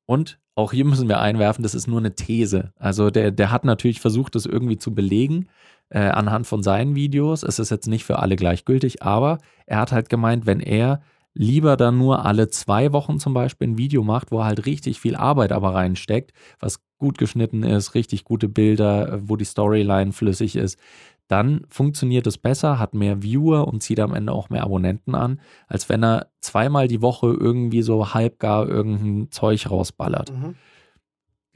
Und 0.05 0.37
auch 0.53 0.71
hier 0.71 0.85
müssen 0.85 1.09
wir 1.09 1.19
einwerfen, 1.19 1.63
das 1.63 1.73
ist 1.73 1.87
nur 1.87 1.99
eine 1.99 2.13
These. 2.13 2.73
Also 2.77 3.09
der, 3.09 3.31
der 3.31 3.49
hat 3.49 3.65
natürlich 3.65 4.01
versucht, 4.01 4.35
das 4.35 4.45
irgendwie 4.45 4.77
zu 4.77 4.93
belegen 4.93 5.47
äh, 5.89 5.99
anhand 5.99 6.45
von 6.45 6.61
seinen 6.61 6.93
Videos. 6.93 7.41
Es 7.41 7.57
ist 7.57 7.71
jetzt 7.71 7.87
nicht 7.87 8.05
für 8.05 8.19
alle 8.19 8.35
gleichgültig, 8.35 9.01
aber 9.01 9.39
er 9.65 9.79
hat 9.79 9.91
halt 9.91 10.09
gemeint, 10.09 10.45
wenn 10.45 10.59
er 10.59 11.01
lieber 11.33 11.77
dann 11.77 11.97
nur 11.97 12.25
alle 12.25 12.47
zwei 12.49 12.93
Wochen 12.93 13.19
zum 13.19 13.33
Beispiel 13.33 13.69
ein 13.69 13.77
Video 13.77 14.03
macht, 14.03 14.31
wo 14.31 14.39
er 14.39 14.45
halt 14.45 14.65
richtig 14.65 14.99
viel 14.99 15.15
Arbeit 15.15 15.51
aber 15.51 15.73
reinsteckt, 15.73 16.31
was 16.59 16.79
gut 16.97 17.17
geschnitten 17.17 17.63
ist, 17.63 17.95
richtig 17.95 18.23
gute 18.23 18.47
Bilder, 18.47 19.19
wo 19.23 19.35
die 19.35 19.45
Storyline 19.45 20.13
flüssig 20.13 20.55
ist, 20.55 20.79
dann 21.27 21.65
funktioniert 21.69 22.27
es 22.27 22.37
besser, 22.37 22.79
hat 22.79 22.93
mehr 22.93 23.23
Viewer 23.23 23.67
und 23.67 23.81
zieht 23.81 23.99
am 23.99 24.13
Ende 24.13 24.33
auch 24.33 24.49
mehr 24.49 24.63
Abonnenten 24.63 25.15
an, 25.15 25.39
als 25.67 25.89
wenn 25.89 26.03
er 26.03 26.27
zweimal 26.41 26.87
die 26.87 27.01
Woche 27.01 27.27
irgendwie 27.27 27.81
so 27.81 28.13
halbgar 28.13 28.67
irgendein 28.67 29.31
Zeug 29.31 29.69
rausballert. 29.69 30.31
Mhm. 30.31 30.55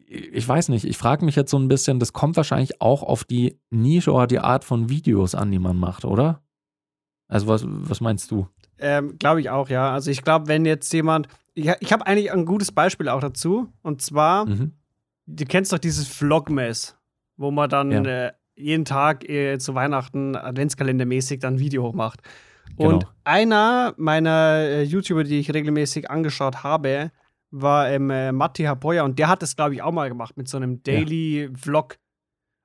Ich 0.10 0.48
weiß 0.48 0.70
nicht, 0.70 0.86
ich 0.86 0.98
frage 0.98 1.26
mich 1.26 1.36
jetzt 1.36 1.52
so 1.52 1.60
ein 1.60 1.68
bisschen, 1.68 2.00
das 2.00 2.14
kommt 2.14 2.38
wahrscheinlich 2.38 2.82
auch 2.82 3.04
auf 3.04 3.26
die 3.26 3.60
Nische 3.70 4.14
oder 4.14 4.28
die 4.28 4.40
Art 4.40 4.64
von 4.64 4.90
Videos 4.90 5.36
an, 5.36 5.52
die 5.52 5.60
man 5.60 5.76
macht, 5.78 6.06
oder? 6.06 6.42
Also 7.28 7.48
was, 7.48 7.66
was 7.68 8.00
meinst 8.00 8.32
du? 8.32 8.48
Ähm, 8.80 9.18
glaube 9.18 9.42
ich 9.42 9.50
auch, 9.50 9.70
ja. 9.70 9.92
Also 9.92 10.12
ich 10.12 10.24
glaube, 10.24 10.48
wenn 10.48 10.66
jetzt 10.66 10.92
jemand, 10.94 11.28
ich, 11.54 11.72
ich 11.80 11.92
habe 11.92 12.06
eigentlich 12.06 12.32
ein 12.32 12.46
gutes 12.46 12.72
Beispiel 12.72 13.10
auch 13.10 13.22
dazu, 13.22 13.72
und 13.82 14.02
zwar, 14.02 14.46
mhm. 14.46 14.74
du 15.26 15.46
kennst 15.46 15.74
doch 15.74 15.80
dieses 15.80 16.08
Vlogmas, 16.08 16.96
wo 17.38 17.52
man 17.52 17.70
dann 17.70 17.92
ja. 17.92 18.28
äh, 18.28 18.32
jeden 18.56 18.86
Tag 18.86 19.28
äh, 19.30 19.58
zu 19.58 19.76
Weihnachten 19.76 20.36
Adventskalendermäßig 20.36 21.40
dann 21.40 21.56
ein 21.56 21.60
Video 21.60 21.84
hochmacht. 21.84 22.22
Genau. 22.78 22.90
Und 22.90 23.08
einer 23.24 23.94
meiner 23.98 24.58
äh, 24.60 24.84
YouTuber, 24.84 25.24
die 25.24 25.40
ich 25.40 25.54
regelmäßig 25.54 26.10
angeschaut 26.12 26.64
habe, 26.64 27.12
war 27.50 27.90
ähm, 27.90 28.10
äh, 28.10 28.32
Matti 28.32 28.64
Hapoya 28.64 29.04
und 29.04 29.18
der 29.20 29.30
hat 29.30 29.42
das, 29.42 29.56
glaube 29.56 29.74
ich, 29.74 29.82
auch 29.82 29.92
mal 29.92 30.10
gemacht 30.10 30.38
mit 30.38 30.50
so 30.50 30.58
einem 30.58 30.84
Daily-Vlog. 30.84 31.94
Ja. 31.94 32.00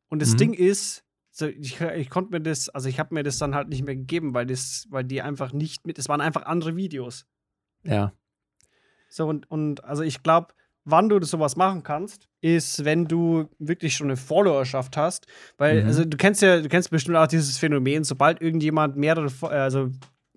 Und 0.08 0.20
das 0.20 0.32
mhm. 0.32 0.37
Ding 0.38 0.53
ist, 0.55 1.05
so, 1.34 1.46
ich, 1.46 1.81
ich 1.81 2.11
konnte 2.11 2.31
mir 2.31 2.43
das, 2.43 2.69
also 2.69 2.88
ich 2.90 3.00
habe 3.00 3.14
mir 3.14 3.23
das 3.23 3.38
dann 3.38 3.55
halt 3.55 3.69
nicht 3.69 3.84
mehr 3.84 3.96
gegeben, 3.96 4.34
weil 4.34 4.44
das, 4.44 4.87
weil 4.90 5.02
die 5.02 5.23
einfach 5.23 5.52
nicht 5.55 5.87
mit, 5.87 5.99
es 5.99 6.08
waren 6.08 6.20
einfach 6.20 6.44
andere 6.44 6.76
Videos. 6.76 7.26
Ja. 7.84 8.12
So 9.08 9.26
und, 9.26 9.50
und 9.50 9.82
also 9.82 10.02
ich 10.02 10.23
glaube, 10.23 10.49
wann 10.84 11.08
du 11.08 11.23
sowas 11.25 11.56
machen 11.56 11.82
kannst, 11.82 12.29
ist, 12.43 12.84
wenn 12.84 13.06
du 13.06 13.49
wirklich 13.58 13.94
schon 13.94 14.08
eine 14.08 14.17
Followerschaft 14.19 14.96
hast. 14.99 15.26
Weil, 15.56 15.82
mhm. 15.82 15.87
also 15.87 16.05
du 16.05 16.17
kennst 16.19 16.43
ja, 16.43 16.61
du 16.61 16.69
kennst 16.69 16.90
bestimmt 16.90 17.17
auch 17.17 17.26
dieses 17.26 17.56
Phänomen, 17.56 18.05
sobald 18.05 18.43
irgendjemand 18.43 18.96
mehrere, 18.96 19.31
also 19.49 19.90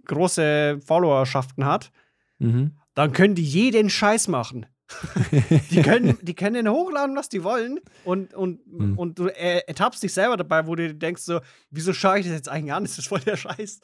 große 0.05 0.79
Followerschaften 0.81 1.65
hat, 1.65 1.91
mhm. 2.39 2.77
dann 2.93 3.11
können 3.11 3.35
die 3.35 3.43
jeden 3.43 3.89
Scheiß 3.89 4.29
machen. 4.29 4.65
die, 5.71 5.81
können, 5.81 6.17
die 6.21 6.35
können 6.35 6.55
den 6.55 6.69
hochladen, 6.69 7.15
was 7.15 7.29
die 7.29 7.43
wollen. 7.43 7.79
Und, 8.03 8.33
und, 8.33 8.65
mhm. 8.67 8.97
und 8.97 9.19
du 9.19 9.27
ertappst 9.27 10.03
dich 10.03 10.13
selber 10.13 10.37
dabei, 10.37 10.67
wo 10.67 10.75
du 10.75 10.93
denkst, 10.93 11.23
so, 11.23 11.39
wieso 11.71 11.93
schaue 11.93 12.19
ich 12.19 12.25
das 12.25 12.35
jetzt 12.35 12.49
eigentlich 12.49 12.73
an? 12.73 12.83
Das 12.83 12.97
ist 12.97 13.07
voll 13.07 13.19
der 13.19 13.37
Scheiß. 13.37 13.79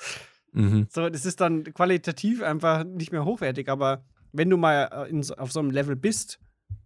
Mhm. 0.54 0.88
So, 0.90 1.10
das 1.10 1.26
ist 1.26 1.42
dann 1.42 1.64
qualitativ 1.64 2.44
einfach 2.44 2.84
nicht 2.84 3.12
mehr 3.12 3.26
hochwertig. 3.26 3.70
Aber 3.70 4.04
wenn 4.32 4.50
du 4.50 4.58
mal 4.58 4.90
äh, 4.92 5.10
in, 5.10 5.28
auf 5.38 5.52
so 5.52 5.60
einem 5.60 5.72
Level 5.72 5.96
bist, 5.96 6.40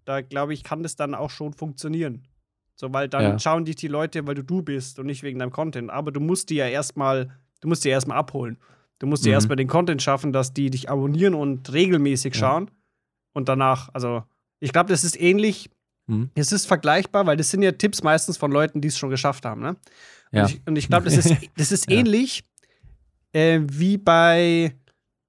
da 0.05 0.21
glaube 0.21 0.53
ich, 0.53 0.63
kann 0.63 0.83
das 0.83 0.95
dann 0.95 1.15
auch 1.15 1.29
schon 1.29 1.53
funktionieren. 1.53 2.27
So, 2.75 2.93
weil 2.93 3.07
dann 3.07 3.23
ja. 3.23 3.39
schauen 3.39 3.65
dich 3.65 3.77
die 3.77 3.87
Leute, 3.87 4.27
weil 4.27 4.35
du 4.35 4.43
du 4.43 4.61
bist 4.61 4.99
und 4.99 5.05
nicht 5.05 5.23
wegen 5.23 5.39
deinem 5.39 5.51
Content. 5.51 5.89
Aber 5.89 6.11
du 6.11 6.19
musst 6.19 6.49
die 6.49 6.55
ja 6.55 6.67
erstmal, 6.67 7.31
du 7.61 7.67
musst 7.67 7.85
die 7.85 7.89
erstmal 7.89 8.17
abholen. 8.17 8.57
Du 8.99 9.07
musst 9.07 9.23
mhm. 9.23 9.27
dir 9.27 9.33
erstmal 9.33 9.55
den 9.55 9.67
Content 9.67 10.01
schaffen, 10.01 10.31
dass 10.31 10.53
die 10.53 10.69
dich 10.69 10.89
abonnieren 10.89 11.33
und 11.33 11.71
regelmäßig 11.71 12.35
schauen. 12.35 12.69
Ja. 13.35 13.39
Und 13.39 13.49
danach, 13.49 13.89
also, 13.93 14.23
ich 14.59 14.71
glaube, 14.71 14.89
das 14.89 15.03
ist 15.03 15.19
ähnlich. 15.19 15.69
Mhm. 16.07 16.29
Es 16.35 16.51
ist 16.51 16.65
vergleichbar, 16.65 17.25
weil 17.25 17.37
das 17.37 17.49
sind 17.49 17.61
ja 17.61 17.71
Tipps 17.71 18.03
meistens 18.03 18.37
von 18.37 18.51
Leuten, 18.51 18.81
die 18.81 18.87
es 18.87 18.97
schon 18.97 19.09
geschafft 19.09 19.45
haben. 19.45 19.61
Ne? 19.61 19.75
Ja. 20.31 20.43
Und 20.65 20.75
ich, 20.75 20.83
ich 20.83 20.87
glaube, 20.87 21.05
das 21.05 21.17
ist, 21.17 21.35
das 21.57 21.71
ist 21.71 21.89
ähnlich 21.89 22.43
äh, 23.33 23.61
wie 23.63 23.97
bei 23.97 24.75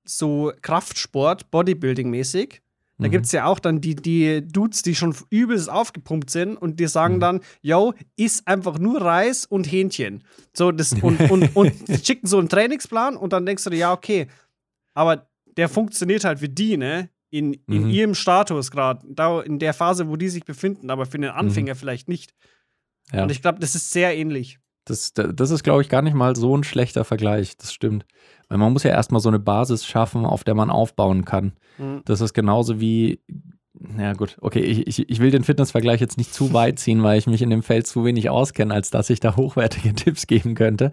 so 0.04 0.52
Kraftsport, 0.62 1.50
Bodybuilding-mäßig. 1.50 2.60
Da 2.98 3.08
mhm. 3.08 3.10
gibt 3.10 3.26
es 3.26 3.32
ja 3.32 3.44
auch 3.44 3.58
dann 3.58 3.80
die, 3.80 3.94
die 3.94 4.46
Dudes, 4.46 4.82
die 4.82 4.94
schon 4.94 5.14
übelst 5.28 5.68
aufgepumpt 5.68 6.30
sind 6.30 6.56
und 6.56 6.80
die 6.80 6.86
sagen 6.86 7.16
mhm. 7.16 7.20
dann, 7.20 7.40
yo, 7.60 7.92
iss 8.16 8.46
einfach 8.46 8.78
nur 8.78 9.02
Reis 9.02 9.44
und 9.44 9.70
Hähnchen. 9.70 10.24
So, 10.54 10.72
das, 10.72 10.92
und, 10.94 11.20
und, 11.30 11.54
und 11.54 11.72
schicken 12.04 12.26
so 12.26 12.38
einen 12.38 12.48
Trainingsplan 12.48 13.16
und 13.16 13.32
dann 13.32 13.44
denkst 13.44 13.64
du 13.64 13.70
dir, 13.70 13.76
ja, 13.76 13.92
okay, 13.92 14.28
aber 14.94 15.28
der 15.56 15.68
funktioniert 15.68 16.24
halt 16.24 16.38
für 16.38 16.48
die, 16.48 16.76
ne? 16.76 17.10
In, 17.30 17.54
in 17.66 17.84
mhm. 17.84 17.90
ihrem 17.90 18.14
Status 18.14 18.70
gerade, 18.70 19.04
in 19.44 19.58
der 19.58 19.74
Phase, 19.74 20.08
wo 20.08 20.16
die 20.16 20.28
sich 20.28 20.44
befinden, 20.44 20.90
aber 20.90 21.06
für 21.06 21.18
den 21.18 21.30
Anfänger 21.30 21.74
mhm. 21.74 21.78
vielleicht 21.78 22.08
nicht. 22.08 22.34
Ja. 23.12 23.24
Und 23.24 23.30
ich 23.30 23.42
glaube, 23.42 23.58
das 23.58 23.74
ist 23.74 23.90
sehr 23.90 24.16
ähnlich. 24.16 24.58
Das, 24.84 25.12
das 25.12 25.50
ist, 25.50 25.64
glaube 25.64 25.82
ich, 25.82 25.88
gar 25.88 26.02
nicht 26.02 26.14
mal 26.14 26.36
so 26.36 26.56
ein 26.56 26.62
schlechter 26.62 27.04
Vergleich. 27.04 27.56
Das 27.56 27.72
stimmt. 27.72 28.06
Weil 28.48 28.58
man 28.58 28.72
muss 28.72 28.84
ja 28.84 28.90
erstmal 28.90 29.20
so 29.20 29.28
eine 29.28 29.40
Basis 29.40 29.84
schaffen, 29.84 30.24
auf 30.24 30.44
der 30.44 30.54
man 30.54 30.70
aufbauen 30.70 31.24
kann. 31.24 31.52
Mhm. 31.78 32.02
Das 32.04 32.20
ist 32.20 32.34
genauso 32.34 32.80
wie, 32.80 33.20
ja 33.98 34.12
gut, 34.12 34.36
okay, 34.40 34.60
ich, 34.60 34.86
ich, 34.86 35.10
ich 35.10 35.20
will 35.20 35.30
den 35.30 35.44
Fitnessvergleich 35.44 36.00
jetzt 36.00 36.18
nicht 36.18 36.32
zu 36.32 36.52
weit 36.52 36.78
ziehen, 36.78 37.02
weil 37.02 37.18
ich 37.18 37.26
mich 37.26 37.42
in 37.42 37.50
dem 37.50 37.62
Feld 37.62 37.86
zu 37.86 38.04
wenig 38.04 38.30
auskenne, 38.30 38.72
als 38.72 38.90
dass 38.90 39.10
ich 39.10 39.20
da 39.20 39.36
hochwertige 39.36 39.92
Tipps 39.94 40.26
geben 40.26 40.54
könnte. 40.54 40.92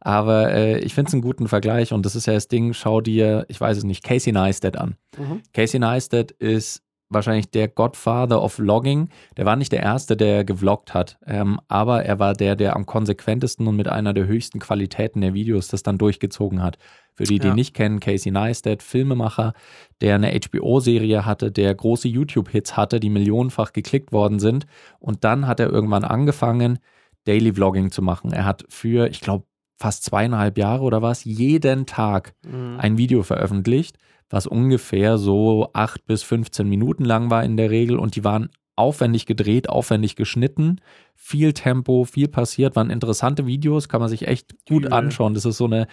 Aber 0.00 0.52
äh, 0.52 0.78
ich 0.80 0.94
finde 0.94 1.08
es 1.08 1.14
einen 1.14 1.22
guten 1.22 1.46
Vergleich 1.48 1.92
und 1.92 2.06
das 2.06 2.16
ist 2.16 2.26
ja 2.26 2.32
das 2.32 2.48
Ding, 2.48 2.72
schau 2.72 3.00
dir, 3.00 3.44
ich 3.48 3.60
weiß 3.60 3.76
es 3.78 3.84
nicht, 3.84 4.02
Casey 4.02 4.32
Neistat 4.32 4.76
an. 4.78 4.96
Mhm. 5.18 5.42
Casey 5.52 5.78
Neistat 5.78 6.30
ist 6.32 6.82
wahrscheinlich 7.10 7.50
der 7.50 7.68
Godfather 7.68 8.40
of 8.42 8.54
Vlogging. 8.54 9.08
Der 9.36 9.44
war 9.44 9.56
nicht 9.56 9.72
der 9.72 9.82
Erste, 9.82 10.16
der 10.16 10.44
gevloggt 10.44 10.94
hat, 10.94 11.18
ähm, 11.26 11.60
aber 11.68 12.04
er 12.04 12.18
war 12.18 12.34
der, 12.34 12.56
der 12.56 12.76
am 12.76 12.86
konsequentesten 12.86 13.66
und 13.66 13.76
mit 13.76 13.88
einer 13.88 14.14
der 14.14 14.26
höchsten 14.26 14.60
Qualitäten 14.60 15.20
der 15.20 15.34
Videos 15.34 15.68
das 15.68 15.82
dann 15.82 15.98
durchgezogen 15.98 16.62
hat. 16.62 16.78
Für 17.14 17.24
die, 17.24 17.38
die 17.40 17.48
Ja. 17.48 17.54
nicht 17.54 17.74
kennen, 17.74 18.00
Casey 18.00 18.30
Neistat, 18.32 18.82
Filmemacher, 18.82 19.52
der 20.00 20.14
eine 20.14 20.30
HBO-Serie 20.32 21.26
hatte, 21.26 21.50
der 21.50 21.74
große 21.74 22.08
YouTube-Hits 22.08 22.76
hatte, 22.76 23.00
die 23.00 23.10
millionenfach 23.10 23.72
geklickt 23.72 24.12
worden 24.12 24.38
sind. 24.38 24.66
Und 25.00 25.24
dann 25.24 25.46
hat 25.46 25.60
er 25.60 25.68
irgendwann 25.68 26.04
angefangen, 26.04 26.78
Daily 27.24 27.52
Vlogging 27.52 27.90
zu 27.90 28.00
machen. 28.00 28.32
Er 28.32 28.46
hat 28.46 28.64
für, 28.70 29.10
ich 29.10 29.20
glaube, 29.20 29.44
fast 29.80 30.04
zweieinhalb 30.04 30.58
Jahre 30.58 30.82
oder 30.82 31.00
was, 31.00 31.24
jeden 31.24 31.86
Tag 31.86 32.34
Mhm. 32.46 32.76
ein 32.78 32.98
Video 32.98 33.22
veröffentlicht, 33.22 33.96
was 34.28 34.46
ungefähr 34.46 35.16
so 35.18 35.70
acht 35.72 36.04
bis 36.06 36.22
15 36.22 36.68
Minuten 36.68 37.04
lang 37.04 37.30
war 37.30 37.42
in 37.44 37.56
der 37.56 37.70
Regel 37.70 37.98
und 37.98 38.14
die 38.14 38.22
waren 38.24 38.50
aufwendig 38.76 39.26
gedreht, 39.26 39.68
aufwendig 39.68 40.16
geschnitten, 40.16 40.80
viel 41.14 41.52
Tempo, 41.52 42.04
viel 42.04 42.28
passiert, 42.28 42.76
waren 42.76 42.90
interessante 42.90 43.46
Videos, 43.46 43.88
kann 43.88 44.00
man 44.00 44.08
sich 44.10 44.26
echt 44.28 44.52
gut 44.68 44.84
Übel. 44.84 44.92
anschauen. 44.92 45.34
Das 45.34 45.44
ist 45.44 45.56
so 45.56 45.64
eine, 45.66 45.86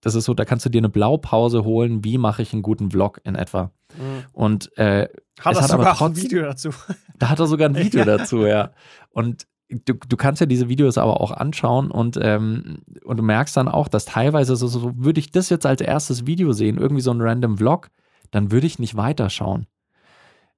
das 0.00 0.14
ist 0.14 0.24
so, 0.24 0.34
da 0.34 0.44
kannst 0.44 0.64
du 0.66 0.70
dir 0.70 0.78
eine 0.78 0.88
Blaupause 0.88 1.64
holen, 1.64 2.04
wie 2.04 2.18
mache 2.18 2.42
ich 2.42 2.52
einen 2.52 2.62
guten 2.62 2.90
Vlog 2.90 3.20
in 3.24 3.34
etwa. 3.34 3.70
Mhm. 3.96 4.24
Und 4.32 4.76
äh, 4.78 5.08
Hat 5.40 5.56
er 5.56 5.62
hat 5.62 5.70
aber 5.70 5.84
sogar 5.94 6.02
ein 6.08 6.16
Video 6.16 6.42
dazu. 6.42 6.70
da 7.18 7.28
hat 7.30 7.40
er 7.40 7.46
sogar 7.46 7.68
ein 7.68 7.76
Video 7.84 8.04
dazu, 8.04 8.46
ja. 8.46 8.72
Und 9.10 9.46
du, 9.74 9.94
du 9.94 10.16
kannst 10.16 10.40
ja 10.40 10.46
diese 10.46 10.68
Videos 10.68 10.98
aber 10.98 11.20
auch 11.20 11.30
anschauen 11.30 11.90
und, 11.90 12.18
ähm, 12.20 12.78
und 13.04 13.16
du 13.18 13.22
merkst 13.22 13.56
dann 13.56 13.68
auch, 13.68 13.88
dass 13.88 14.04
teilweise 14.04 14.56
so, 14.56 14.66
so, 14.66 14.92
würde 14.96 15.20
ich 15.20 15.30
das 15.30 15.50
jetzt 15.50 15.66
als 15.66 15.80
erstes 15.80 16.26
Video 16.26 16.52
sehen, 16.52 16.78
irgendwie 16.78 17.02
so 17.02 17.10
ein 17.10 17.20
random 17.20 17.58
Vlog, 17.58 17.90
dann 18.30 18.50
würde 18.50 18.66
ich 18.66 18.78
nicht 18.78 18.96
weiterschauen. 18.96 19.66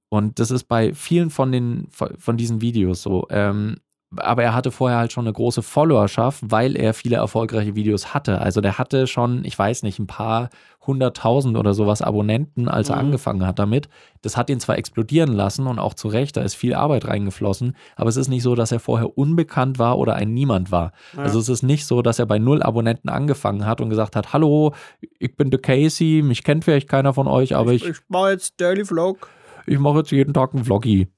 Und 0.08 0.38
das 0.38 0.50
ist 0.50 0.64
bei 0.64 0.94
vielen 0.94 1.30
von 1.30 1.50
den 1.50 1.88
von 1.90 2.36
diesen 2.36 2.60
Videos 2.60 3.02
so. 3.02 3.26
Ähm, 3.30 3.76
aber 4.16 4.44
er 4.44 4.54
hatte 4.54 4.70
vorher 4.70 4.98
halt 4.98 5.12
schon 5.12 5.26
eine 5.26 5.32
große 5.32 5.62
Followerschaft, 5.62 6.40
weil 6.46 6.76
er 6.76 6.94
viele 6.94 7.16
erfolgreiche 7.16 7.74
Videos 7.74 8.14
hatte. 8.14 8.40
Also 8.40 8.60
der 8.60 8.78
hatte 8.78 9.06
schon, 9.06 9.44
ich 9.44 9.58
weiß 9.58 9.82
nicht, 9.82 9.98
ein 9.98 10.06
paar 10.06 10.50
hunderttausend 10.86 11.56
oder 11.56 11.74
sowas 11.74 12.02
Abonnenten, 12.02 12.68
als 12.68 12.88
er 12.88 12.96
Mhm. 12.96 13.06
angefangen 13.06 13.46
hat 13.46 13.58
damit. 13.58 13.88
Das 14.22 14.36
hat 14.36 14.50
ihn 14.50 14.60
zwar 14.60 14.78
explodieren 14.78 15.32
lassen 15.32 15.66
und 15.66 15.78
auch 15.78 15.94
zu 15.94 16.08
Recht, 16.08 16.36
da 16.36 16.42
ist 16.42 16.54
viel 16.54 16.74
Arbeit 16.74 17.06
reingeflossen, 17.06 17.76
aber 17.96 18.08
es 18.08 18.16
ist 18.16 18.28
nicht 18.28 18.42
so, 18.42 18.54
dass 18.54 18.72
er 18.72 18.80
vorher 18.80 19.16
unbekannt 19.18 19.78
war 19.78 19.98
oder 19.98 20.14
ein 20.14 20.32
Niemand 20.34 20.70
war. 20.70 20.92
Ja. 21.16 21.22
Also 21.24 21.38
es 21.38 21.48
ist 21.48 21.62
nicht 21.62 21.86
so, 21.86 22.02
dass 22.02 22.18
er 22.18 22.26
bei 22.26 22.38
null 22.38 22.62
Abonnenten 22.62 23.08
angefangen 23.08 23.66
hat 23.66 23.80
und 23.80 23.90
gesagt 23.90 24.16
hat, 24.16 24.32
hallo, 24.32 24.72
ich 25.18 25.36
bin 25.36 25.50
der 25.50 25.60
Casey, 25.60 26.22
mich 26.24 26.44
kennt 26.44 26.64
vielleicht 26.64 26.88
keiner 26.88 27.14
von 27.14 27.26
euch, 27.28 27.54
aber 27.56 27.72
ich, 27.72 27.84
ich 27.86 27.96
mache 28.08 28.30
jetzt 28.30 28.60
Daily 28.60 28.84
Vlog. 28.84 29.28
ich 29.66 29.78
mache 29.78 29.98
jetzt 29.98 30.10
jeden 30.10 30.34
Tag 30.34 30.54
einen 30.54 30.64
Vloggy. 30.64 31.08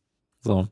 So. 0.41 0.67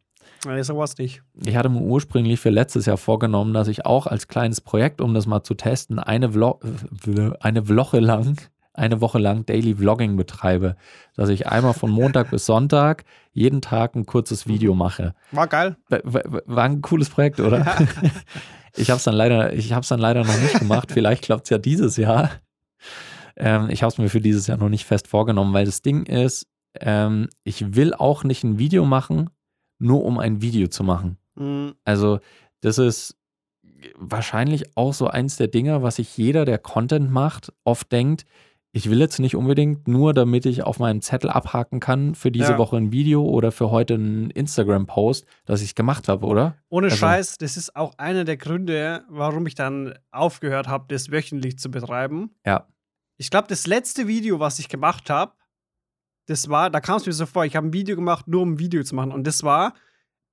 Nee, 0.47 0.62
sowas 0.62 0.97
nicht. 0.99 1.23
Ich 1.45 1.57
hatte 1.57 1.69
mir 1.69 1.81
ursprünglich 1.81 2.38
für 2.38 2.50
letztes 2.50 2.87
Jahr 2.87 2.99
vorgenommen, 2.99 3.53
dass 3.53 3.67
ich 3.67 3.85
auch 3.85 4.07
als 4.07 4.29
kleines 4.29 4.61
Projekt, 4.61 5.00
um 5.00 5.12
das 5.12 5.26
mal 5.26 5.43
zu 5.43 5.55
testen, 5.55 5.99
eine, 5.99 6.31
Vlog, 6.31 6.65
eine 7.41 7.69
Woche 7.69 7.99
lang, 7.99 8.37
eine 8.78 9.00
Woche 9.00 9.18
lang 9.18 9.47
Daily 9.47 9.75
Vlogging 9.76 10.16
betreibe. 10.16 10.76
Dass 11.14 11.28
ich 11.28 11.47
einmal 11.49 11.75
von 11.75 11.90
Montag 11.90 12.30
bis 12.30 12.47
Sonntag 12.47 13.04
jeden 13.33 13.61
Tag 13.61 13.95
ein 13.97 14.06
kurzes 14.06 14.47
Video 14.47 14.75
mache. 14.75 15.14
War 15.33 15.47
geil. 15.47 15.76
War- 15.88 16.64
ein 16.64 16.80
cooles 16.83 17.09
Projekt, 17.11 17.40
oder? 17.40 17.64
Ich 18.78 18.90
habe 18.90 18.99
es 18.99 19.04
dann 19.04 19.14
leider, 19.14 19.54
ich 19.54 19.73
habe 19.73 19.80
es 19.80 19.88
dann 19.88 20.00
leider 20.00 20.23
noch 20.23 20.38
nicht 20.38 20.59
gemacht. 20.59 20.92
Vielleicht 20.92 21.25
klappt 21.25 21.45
es 21.45 21.49
ja 21.50 21.56
dieses 21.56 21.97
Jahr. 21.97 22.28
Ähm, 23.35 23.71
ich 23.71 23.83
habe 23.83 23.90
es 23.90 23.97
mir 23.97 24.11
für 24.11 24.21
dieses 24.21 24.47
Jahr 24.49 24.59
noch 24.59 24.68
nicht 24.68 24.85
fest 24.85 25.09
vorgenommen, 25.09 25.54
weil 25.54 25.64
das 25.64 25.80
Ding 25.80 26.04
ist, 26.04 26.47
ähm, 26.80 27.28
ich 27.42 27.75
will 27.75 27.95
auch 27.95 28.23
nicht 28.23 28.45
ein 28.45 28.59
Video 28.59 28.85
machen, 28.85 29.30
nur 29.78 30.04
um 30.04 30.18
ein 30.18 30.42
Video 30.42 30.68
zu 30.68 30.85
machen. 30.85 31.16
Mhm. 31.37 31.73
Also, 31.87 32.21
das 32.61 32.76
ist 32.76 33.16
wahrscheinlich 33.97 34.76
auch 34.76 34.92
so 34.92 35.06
eins 35.09 35.37
der 35.37 35.49
Dinge, 35.49 35.83
was 35.83 35.97
sich 35.97 36.16
jeder, 36.16 36.45
der 36.45 36.59
Content 36.59 37.11
macht, 37.11 37.52
oft 37.64 37.90
denkt, 37.92 38.25
ich 38.76 38.90
will 38.90 39.00
jetzt 39.00 39.18
nicht 39.18 39.35
unbedingt 39.37 39.88
nur, 39.88 40.12
damit 40.12 40.45
ich 40.45 40.62
auf 40.62 40.78
meinem 40.78 41.00
Zettel 41.00 41.30
abhaken 41.30 41.80
kann, 41.80 42.14
für 42.14 42.30
diese 42.30 42.52
Ja. 42.52 42.59
Woche 42.59 42.76
ein 42.76 42.92
Video 42.92 43.25
oder 43.25 43.50
für 43.50 43.71
heute 43.71 43.95
einen 43.95 44.28
Instagram-Post, 44.30 45.25
dass 45.47 45.62
ich 45.62 45.68
es 45.71 45.75
gemacht 45.75 46.09
habe, 46.09 46.26
oder? 46.26 46.56
Ohne 46.68 46.88
Also- 46.88 46.99
Scheiß, 46.99 47.38
das 47.38 47.56
ist 47.56 47.75
auch 47.75 47.97
einer 47.97 48.25
der 48.25 48.37
Gründe, 48.37 49.04
warum 49.09 49.47
ich 49.47 49.54
dann 49.54 49.95
aufgehört 50.11 50.68
habe, 50.68 50.85
das 50.88 51.11
wöchentlich 51.11 51.59
zu 51.59 51.71
betreiben. 51.71 52.30
Ja. 52.45 52.66
Ich 53.16 53.30
glaube, 53.30 53.49
das 53.49 53.66
letzte 53.66 54.09
Video, 54.09 54.40
was 54.40 54.59
ich 54.59 54.68
gemacht 54.68 55.09
habe, 55.09 55.33
das 56.26 56.50
war, 56.50 56.68
da 56.68 56.80
kam 56.80 56.99
es 56.99 57.06
mir 57.06 57.12
so 57.12 57.25
vor, 57.25 57.47
ich 57.47 57.56
habe 57.56 57.68
ein 57.68 57.73
Video 57.73 57.97
gemacht, 57.97 58.28
nur 58.28 58.42
um 58.42 58.52
ein 58.52 58.59
Video 58.59 58.83
zu 58.83 58.95
machen. 58.95 59.11
Und 59.12 59.26
das 59.26 59.42
war 59.42 59.73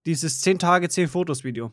dieses 0.05 0.41
10 0.41 0.59
Tage, 0.59 0.89
10 0.89 1.07
Fotos 1.07 1.45
Video. 1.45 1.71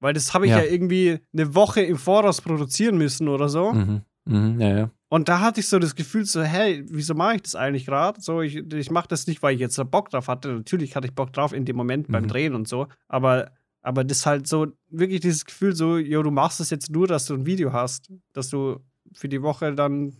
Weil 0.00 0.14
das 0.14 0.32
habe 0.32 0.46
ich 0.46 0.52
ja. 0.52 0.58
Ja. 0.62 0.64
irgendwie 0.64 1.18
eine 1.34 1.54
Woche 1.54 1.82
im 1.82 1.98
Voraus 1.98 2.40
produzieren 2.40 2.96
müssen 2.96 3.28
oder 3.28 3.50
so. 3.50 3.72
Mhm. 3.74 4.02
Mhm, 4.24 4.60
ja, 4.60 4.68
ja. 4.78 4.90
Und 5.12 5.28
da 5.28 5.40
hatte 5.40 5.60
ich 5.60 5.68
so 5.68 5.78
das 5.78 5.94
Gefühl, 5.94 6.24
so, 6.24 6.40
hey, 6.40 6.86
wieso 6.88 7.12
mache 7.12 7.34
ich 7.34 7.42
das 7.42 7.54
eigentlich 7.54 7.84
gerade? 7.84 8.18
So, 8.22 8.40
ich, 8.40 8.56
ich 8.56 8.90
mache 8.90 9.08
das 9.08 9.26
nicht, 9.26 9.42
weil 9.42 9.52
ich 9.54 9.60
jetzt 9.60 9.78
Bock 9.90 10.08
drauf 10.08 10.26
hatte. 10.26 10.54
Natürlich 10.54 10.96
hatte 10.96 11.06
ich 11.06 11.14
Bock 11.14 11.34
drauf 11.34 11.52
in 11.52 11.66
dem 11.66 11.76
Moment 11.76 12.10
beim 12.10 12.22
Mhm. 12.22 12.28
Drehen 12.28 12.54
und 12.54 12.66
so. 12.66 12.86
Aber, 13.08 13.50
aber 13.82 14.04
das 14.04 14.24
halt 14.24 14.46
so, 14.46 14.68
wirklich 14.88 15.20
dieses 15.20 15.44
Gefühl, 15.44 15.76
so, 15.76 15.98
jo, 15.98 16.22
du 16.22 16.30
machst 16.30 16.60
es 16.60 16.70
jetzt 16.70 16.90
nur, 16.90 17.06
dass 17.06 17.26
du 17.26 17.34
ein 17.34 17.44
Video 17.44 17.74
hast. 17.74 18.10
Dass 18.32 18.48
du 18.48 18.80
für 19.12 19.28
die 19.28 19.42
Woche 19.42 19.74
dann 19.74 20.16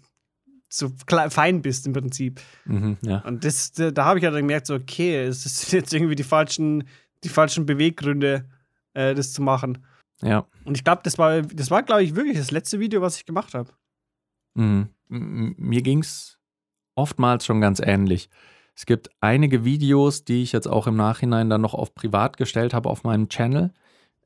so 0.68 0.92
fein 1.30 1.62
bist 1.62 1.86
im 1.86 1.94
Prinzip. 1.94 2.42
Mhm, 2.66 2.98
ja. 3.00 3.20
Und 3.20 3.46
das, 3.46 3.72
da, 3.72 3.92
da 3.92 4.04
habe 4.04 4.18
ich 4.18 4.24
dann 4.26 4.34
gemerkt, 4.34 4.66
so, 4.66 4.74
okay, 4.74 5.24
es 5.24 5.42
sind 5.44 5.72
jetzt 5.80 5.94
irgendwie 5.94 6.16
die 6.16 6.22
falschen, 6.22 6.84
die 7.24 7.30
falschen 7.30 7.64
Beweggründe, 7.64 8.44
äh, 8.92 9.14
das 9.14 9.32
zu 9.32 9.40
machen. 9.40 9.86
Ja. 10.20 10.46
Und 10.66 10.76
ich 10.76 10.84
glaube, 10.84 11.00
das 11.02 11.16
war, 11.16 11.40
das 11.40 11.70
war, 11.70 11.82
glaube 11.82 12.04
ich, 12.04 12.14
wirklich 12.14 12.36
das 12.36 12.50
letzte 12.50 12.78
Video, 12.78 13.00
was 13.00 13.16
ich 13.16 13.24
gemacht 13.24 13.54
habe. 13.54 13.70
Mhm. 14.54 14.88
Mir 15.08 15.82
ging 15.82 16.00
es 16.00 16.38
oftmals 16.94 17.44
schon 17.44 17.60
ganz 17.60 17.80
ähnlich. 17.80 18.28
Es 18.74 18.86
gibt 18.86 19.10
einige 19.20 19.64
Videos, 19.64 20.24
die 20.24 20.42
ich 20.42 20.52
jetzt 20.52 20.66
auch 20.66 20.86
im 20.86 20.96
Nachhinein 20.96 21.50
dann 21.50 21.60
noch 21.60 21.74
auf 21.74 21.94
privat 21.94 22.36
gestellt 22.36 22.72
habe 22.72 22.88
auf 22.88 23.04
meinem 23.04 23.28
Channel, 23.28 23.72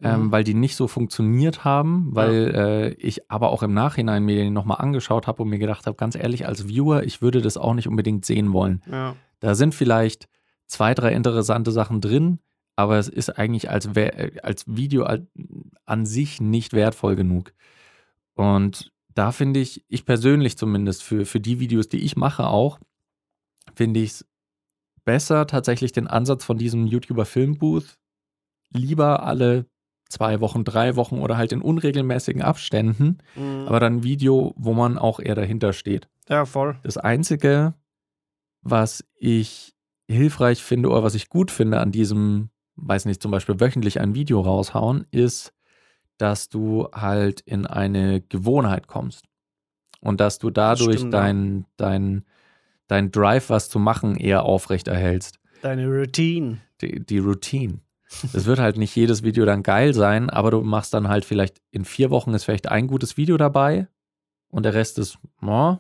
ähm, 0.03 0.27
Mhm. 0.27 0.33
weil 0.33 0.45
die 0.45 0.55
nicht 0.55 0.77
so 0.77 0.87
funktioniert 0.89 1.65
haben, 1.65 2.15
weil 2.15 2.55
äh, 2.55 2.89
ich 2.95 3.31
aber 3.31 3.51
auch 3.51 3.63
im 3.63 3.75
Nachhinein 3.75 4.25
mir 4.25 4.37
die 4.45 4.51
nochmal 4.51 4.81
angeschaut 4.81 5.27
habe 5.27 5.43
und 5.43 5.49
mir 5.49 5.59
gedacht 5.59 5.87
habe, 5.87 5.97
ganz 5.97 6.15
ehrlich, 6.15 6.47
als 6.47 6.69
Viewer, 6.69 7.03
ich 7.03 7.23
würde 7.23 7.41
das 7.43 7.57
auch 7.57 7.75
nicht 7.75 7.89
unbedingt 7.89 8.25
sehen 8.25 8.53
wollen. 8.53 8.83
Ja. 8.91 9.17
Da 9.41 9.55
sind 9.55 9.75
vielleicht 9.75 10.29
zwei, 10.67 10.95
drei 10.95 11.13
interessante 11.13 11.73
Sachen 11.73 12.01
drin, 12.01 12.39
aber 12.77 12.99
es 12.99 13.09
ist 13.09 13.31
eigentlich 13.31 13.71
als, 13.71 13.87
äh, 13.97 14.33
als 14.43 14.65
Video 14.67 15.07
an 15.87 16.07
sich 16.07 16.41
nicht 16.41 16.73
wertvoll 16.73 17.17
genug. 17.17 17.53
Und 18.35 18.93
da 19.17 19.33
finde 19.33 19.61
ich, 19.61 19.85
ich 19.89 20.05
persönlich 20.05 20.57
zumindest, 20.59 21.03
für, 21.03 21.25
für 21.27 21.41
die 21.41 21.59
Videos, 21.59 21.89
die 21.89 22.05
ich 22.05 22.17
mache 22.17 22.47
auch, 22.47 22.79
finde 23.75 24.01
ich 24.01 24.11
es 24.11 24.27
besser, 25.05 25.47
tatsächlich 25.47 25.93
den 25.93 26.07
Ansatz 26.07 26.45
von 26.45 26.59
diesem 26.59 26.87
YouTuber 26.87 27.25
Filmbooth 27.25 27.97
lieber 28.73 29.23
alle 29.23 29.67
zwei 30.09 30.41
Wochen, 30.41 30.65
drei 30.65 30.97
Wochen 30.97 31.19
oder 31.21 31.37
halt 31.37 31.53
in 31.53 31.63
unregelmäßigen 31.63 32.43
Abständen, 32.43 33.19
Mhm. 33.37 33.67
aber 33.67 33.81
dann 33.81 33.97
ein 33.97 34.03
Video, 34.05 34.53
wo 34.57 34.73
man 34.75 34.99
auch 34.99 35.19
eher 35.19 35.35
dahinter 35.35 35.73
steht. 35.73 36.09
ja, 36.29 36.45
voll. 36.45 36.79
Das 36.83 36.97
Einzige, 36.97 37.75
was 38.63 39.05
ich 39.15 39.75
hilfreich 40.09 40.63
finde 40.63 40.91
oder 40.91 41.03
was 41.03 41.15
ich 41.15 41.29
gut 41.29 41.51
finde 41.51 41.81
an 41.81 41.91
diesem, 41.93 42.51
weiß 42.77 43.05
nicht, 43.07 43.23
zum 43.23 43.31
Beispiel 43.31 43.59
wöchentlich 43.61 44.01
ein 44.01 44.15
Video 44.15 44.41
raushauen, 44.41 45.07
ist, 45.11 45.53
dass 46.19 46.49
du 46.49 46.89
halt 46.93 47.41
in 47.43 47.67
eine 47.67 48.21
Gewohnheit 48.21 48.87
kommst. 48.89 49.25
Und 50.01 50.21
dass 50.21 50.39
du 50.39 50.51
dadurch 50.51 50.99
stimmt, 50.99 51.15
dein, 51.15 51.67
dein, 51.77 52.25
dein 52.87 53.11
Drive, 53.11 53.51
was 53.51 53.69
zu 53.69 53.79
machen, 53.79 54.17
eher 54.17 54.45
aufrechterhältst. 54.45 55.39
Deine 55.63 55.87
Routine. 55.89 56.59
Die, 56.81 57.05
die 57.05 57.19
Routine. 57.19 57.81
Es 58.33 58.45
wird 58.47 58.61
halt 58.61 58.77
nicht 58.77 58.95
jedes 58.95 59.25
Video 59.25 59.45
dann 59.45 59.63
geil 59.65 59.93
sein, 59.93 60.31
aber 60.31 60.53
du 60.53 60.61
machst 60.63 60.95
dann 60.95 61.09
halt 61.09 61.25
vielleicht 61.25 61.61
in 61.71 61.85
vier 61.85 62.11
Wochen 62.11 62.35
ist 62.35 62.45
vielleicht 62.45 62.69
ein 62.69 62.87
gutes 62.87 63.17
Video 63.17 63.37
dabei 63.37 63.89
und 64.49 64.63
der 64.65 64.75
Rest 64.75 64.99
ist, 64.99 65.19
oh, 65.43 65.77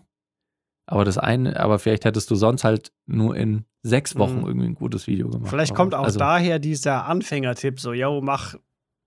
aber 0.86 1.04
das 1.04 1.18
eine, 1.18 1.58
aber 1.60 1.78
vielleicht 1.78 2.04
hättest 2.04 2.30
du 2.30 2.34
sonst 2.34 2.64
halt 2.64 2.92
nur 3.06 3.36
in 3.36 3.64
sechs 3.82 4.16
Wochen 4.16 4.40
Mhm. 4.40 4.46
irgendwie 4.46 4.66
ein 4.66 4.74
gutes 4.74 5.06
Video 5.06 5.28
gemacht. 5.28 5.50
Vielleicht 5.50 5.74
kommt 5.74 5.94
auch 5.94 6.04
also, 6.04 6.18
daher 6.18 6.58
dieser 6.58 7.06
Anfängertipp, 7.06 7.78
so, 7.78 7.92
yo, 7.92 8.20
mach 8.20 8.56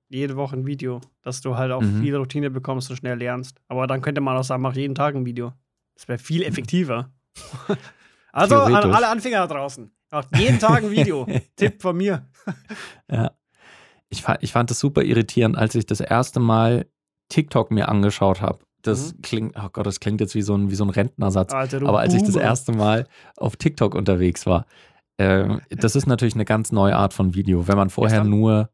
jede 0.09 0.35
Woche 0.35 0.55
ein 0.57 0.65
Video, 0.65 1.01
dass 1.21 1.41
du 1.41 1.55
halt 1.55 1.71
auch 1.71 1.81
Mhm. 1.81 2.01
viel 2.01 2.15
Routine 2.15 2.49
bekommst 2.49 2.89
und 2.89 2.97
schnell 2.97 3.17
lernst. 3.17 3.59
Aber 3.67 3.87
dann 3.87 4.01
könnte 4.01 4.21
man 4.21 4.35
auch 4.37 4.43
sagen, 4.43 4.61
mach 4.61 4.75
jeden 4.75 4.95
Tag 4.95 5.15
ein 5.15 5.25
Video. 5.25 5.53
Das 5.95 6.07
wäre 6.07 6.17
viel 6.19 6.43
effektiver. 6.43 7.11
also 8.31 8.59
an 8.61 8.73
alle 8.93 9.07
Anfänger 9.09 9.47
da 9.47 9.53
draußen, 9.53 9.91
macht 10.11 10.35
jeden 10.37 10.59
Tag 10.59 10.83
ein 10.83 10.91
Video. 10.91 11.25
Tipp 11.55 11.81
von 11.81 11.95
mir. 11.97 12.25
Ja. 13.11 13.31
Ich, 14.11 14.23
ich 14.39 14.51
fand 14.51 14.71
es 14.71 14.79
super 14.79 15.03
irritierend, 15.03 15.55
als 15.55 15.75
ich 15.75 15.85
das 15.85 15.99
erste 15.99 16.39
Mal 16.39 16.87
TikTok 17.29 17.69
mir 17.69 17.89
angeschaut 17.89 18.41
habe. 18.41 18.59
Das 18.81 19.13
Mhm. 19.13 19.21
klingt, 19.21 19.55
oh 19.55 19.69
Gott, 19.71 19.85
das 19.85 19.99
klingt 19.99 20.19
jetzt 20.21 20.33
wie 20.33 20.41
so 20.41 20.55
ein, 20.55 20.71
wie 20.71 20.75
so 20.75 20.83
ein 20.83 20.89
Rentnersatz. 20.89 21.53
Alter, 21.53 21.83
Aber 21.87 21.99
als 21.99 22.13
ich 22.15 22.23
das 22.23 22.35
erste 22.35 22.71
Mal 22.71 23.07
auf 23.37 23.55
TikTok 23.55 23.93
unterwegs 23.93 24.47
war, 24.47 24.65
äh, 25.17 25.57
das 25.69 25.95
ist 25.95 26.07
natürlich 26.07 26.33
eine 26.33 26.45
ganz 26.45 26.71
neue 26.71 26.95
Art 26.95 27.13
von 27.13 27.35
Video. 27.35 27.67
Wenn 27.67 27.77
man 27.77 27.89
vorher 27.91 28.23
nur, 28.23 28.69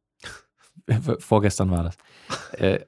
vorgestern 1.20 1.72
war 1.72 1.84
das, 1.84 1.98
äh, 2.60 2.80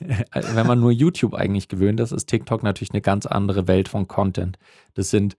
wenn 0.54 0.66
man 0.66 0.80
nur 0.80 0.90
YouTube 0.92 1.34
eigentlich 1.34 1.68
gewöhnt 1.68 2.00
ist, 2.00 2.12
ist 2.12 2.26
TikTok 2.26 2.62
natürlich 2.62 2.92
eine 2.92 3.00
ganz 3.02 3.26
andere 3.26 3.66
Welt 3.68 3.88
von 3.88 4.08
Content. 4.08 4.58
Das 4.94 5.10
sind 5.10 5.36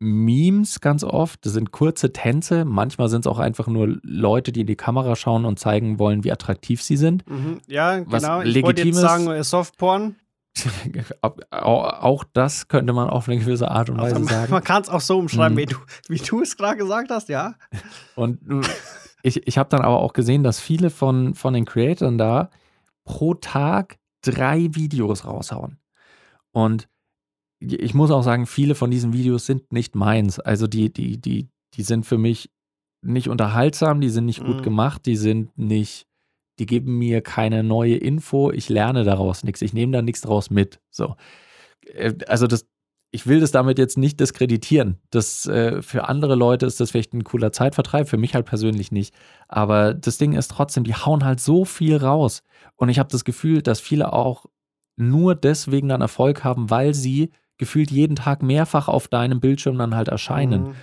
Memes 0.00 0.80
ganz 0.80 1.02
oft, 1.02 1.44
das 1.44 1.54
sind 1.54 1.72
kurze 1.72 2.12
Tänze, 2.12 2.64
manchmal 2.64 3.08
sind 3.08 3.20
es 3.22 3.26
auch 3.26 3.40
einfach 3.40 3.66
nur 3.66 3.98
Leute, 4.02 4.52
die 4.52 4.60
in 4.60 4.66
die 4.68 4.76
Kamera 4.76 5.16
schauen 5.16 5.44
und 5.44 5.58
zeigen 5.58 5.98
wollen, 5.98 6.22
wie 6.22 6.30
attraktiv 6.30 6.82
sie 6.82 6.96
sind. 6.96 7.28
Mhm. 7.28 7.58
Ja, 7.66 8.02
Was 8.06 8.22
genau. 8.22 8.42
Ich 8.42 8.62
wollte 8.62 8.82
jetzt 8.82 8.96
sagen, 8.96 9.26
äh, 9.28 9.42
Softporn. 9.42 10.14
Auch 11.50 12.24
das 12.32 12.66
könnte 12.68 12.92
man 12.92 13.08
auf 13.08 13.28
eine 13.28 13.38
gewisse 13.38 13.70
Art 13.70 13.90
und 13.90 13.98
Weise 13.98 14.16
Also, 14.16 14.28
sagen. 14.28 14.50
man 14.50 14.64
kann 14.64 14.82
es 14.82 14.88
auch 14.88 15.00
so 15.00 15.18
umschreiben, 15.18 15.54
Mhm. 15.54 15.76
wie 16.08 16.18
du, 16.18 16.42
es 16.42 16.56
gerade 16.56 16.76
gesagt 16.76 17.10
hast, 17.10 17.28
ja. 17.28 17.54
Und 18.16 18.40
ich, 19.22 19.46
ich 19.46 19.58
habe 19.58 19.68
dann 19.68 19.82
aber 19.82 20.00
auch 20.00 20.12
gesehen, 20.12 20.42
dass 20.42 20.60
viele 20.60 20.90
von, 20.90 21.34
von 21.34 21.54
den 21.54 21.64
Creatoren 21.64 22.18
da 22.18 22.50
pro 23.04 23.34
Tag 23.34 23.98
drei 24.22 24.68
Videos 24.74 25.24
raushauen. 25.24 25.78
Und 26.52 26.88
ich 27.60 27.94
muss 27.94 28.10
auch 28.10 28.22
sagen, 28.22 28.46
viele 28.46 28.74
von 28.74 28.90
diesen 28.90 29.12
Videos 29.12 29.46
sind 29.46 29.72
nicht 29.72 29.94
meins. 29.94 30.38
Also 30.38 30.66
die, 30.66 30.92
die, 30.92 31.20
die, 31.20 31.48
die 31.74 31.82
sind 31.82 32.06
für 32.06 32.18
mich 32.18 32.50
nicht 33.02 33.28
unterhaltsam, 33.28 34.00
die 34.00 34.10
sind 34.10 34.26
nicht 34.26 34.44
gut 34.44 34.58
Mhm. 34.58 34.62
gemacht, 34.62 35.06
die 35.06 35.16
sind 35.16 35.56
nicht, 35.58 36.06
die 36.58 36.66
geben 36.66 36.98
mir 36.98 37.20
keine 37.20 37.62
neue 37.62 37.96
Info, 37.96 38.50
ich 38.50 38.68
lerne 38.68 39.04
daraus 39.04 39.44
nichts, 39.44 39.62
ich 39.62 39.72
nehme 39.72 39.92
da 39.92 40.02
nichts 40.02 40.20
draus 40.22 40.50
mit. 40.50 40.80
So. 40.90 41.16
Äh, 41.86 42.14
Also 42.28 42.46
das, 42.46 42.66
ich 43.10 43.26
will 43.26 43.40
das 43.40 43.50
damit 43.50 43.78
jetzt 43.78 43.96
nicht 43.96 44.20
diskreditieren. 44.20 44.98
Das, 45.10 45.46
äh, 45.46 45.80
für 45.80 46.08
andere 46.08 46.34
Leute 46.34 46.66
ist 46.66 46.78
das 46.80 46.90
vielleicht 46.90 47.14
ein 47.14 47.24
cooler 47.24 47.52
Zeitvertreib, 47.52 48.08
für 48.08 48.18
mich 48.18 48.34
halt 48.34 48.46
persönlich 48.46 48.92
nicht. 48.92 49.14
Aber 49.48 49.94
das 49.94 50.18
Ding 50.18 50.34
ist 50.34 50.50
trotzdem, 50.50 50.84
die 50.84 50.94
hauen 50.94 51.24
halt 51.24 51.40
so 51.40 51.64
viel 51.64 51.96
raus. 51.96 52.42
Und 52.76 52.90
ich 52.90 52.98
habe 52.98 53.08
das 53.10 53.24
Gefühl, 53.24 53.62
dass 53.62 53.80
viele 53.80 54.12
auch 54.12 54.46
nur 54.96 55.34
deswegen 55.34 55.88
dann 55.88 56.02
Erfolg 56.02 56.44
haben, 56.44 56.70
weil 56.70 56.92
sie 56.92 57.30
gefühlt 57.56 57.90
jeden 57.90 58.16
Tag 58.16 58.42
mehrfach 58.42 58.88
auf 58.88 59.08
deinem 59.08 59.40
Bildschirm 59.40 59.78
dann 59.78 59.94
halt 59.94 60.08
erscheinen. 60.08 60.62
Mhm. 60.62 60.74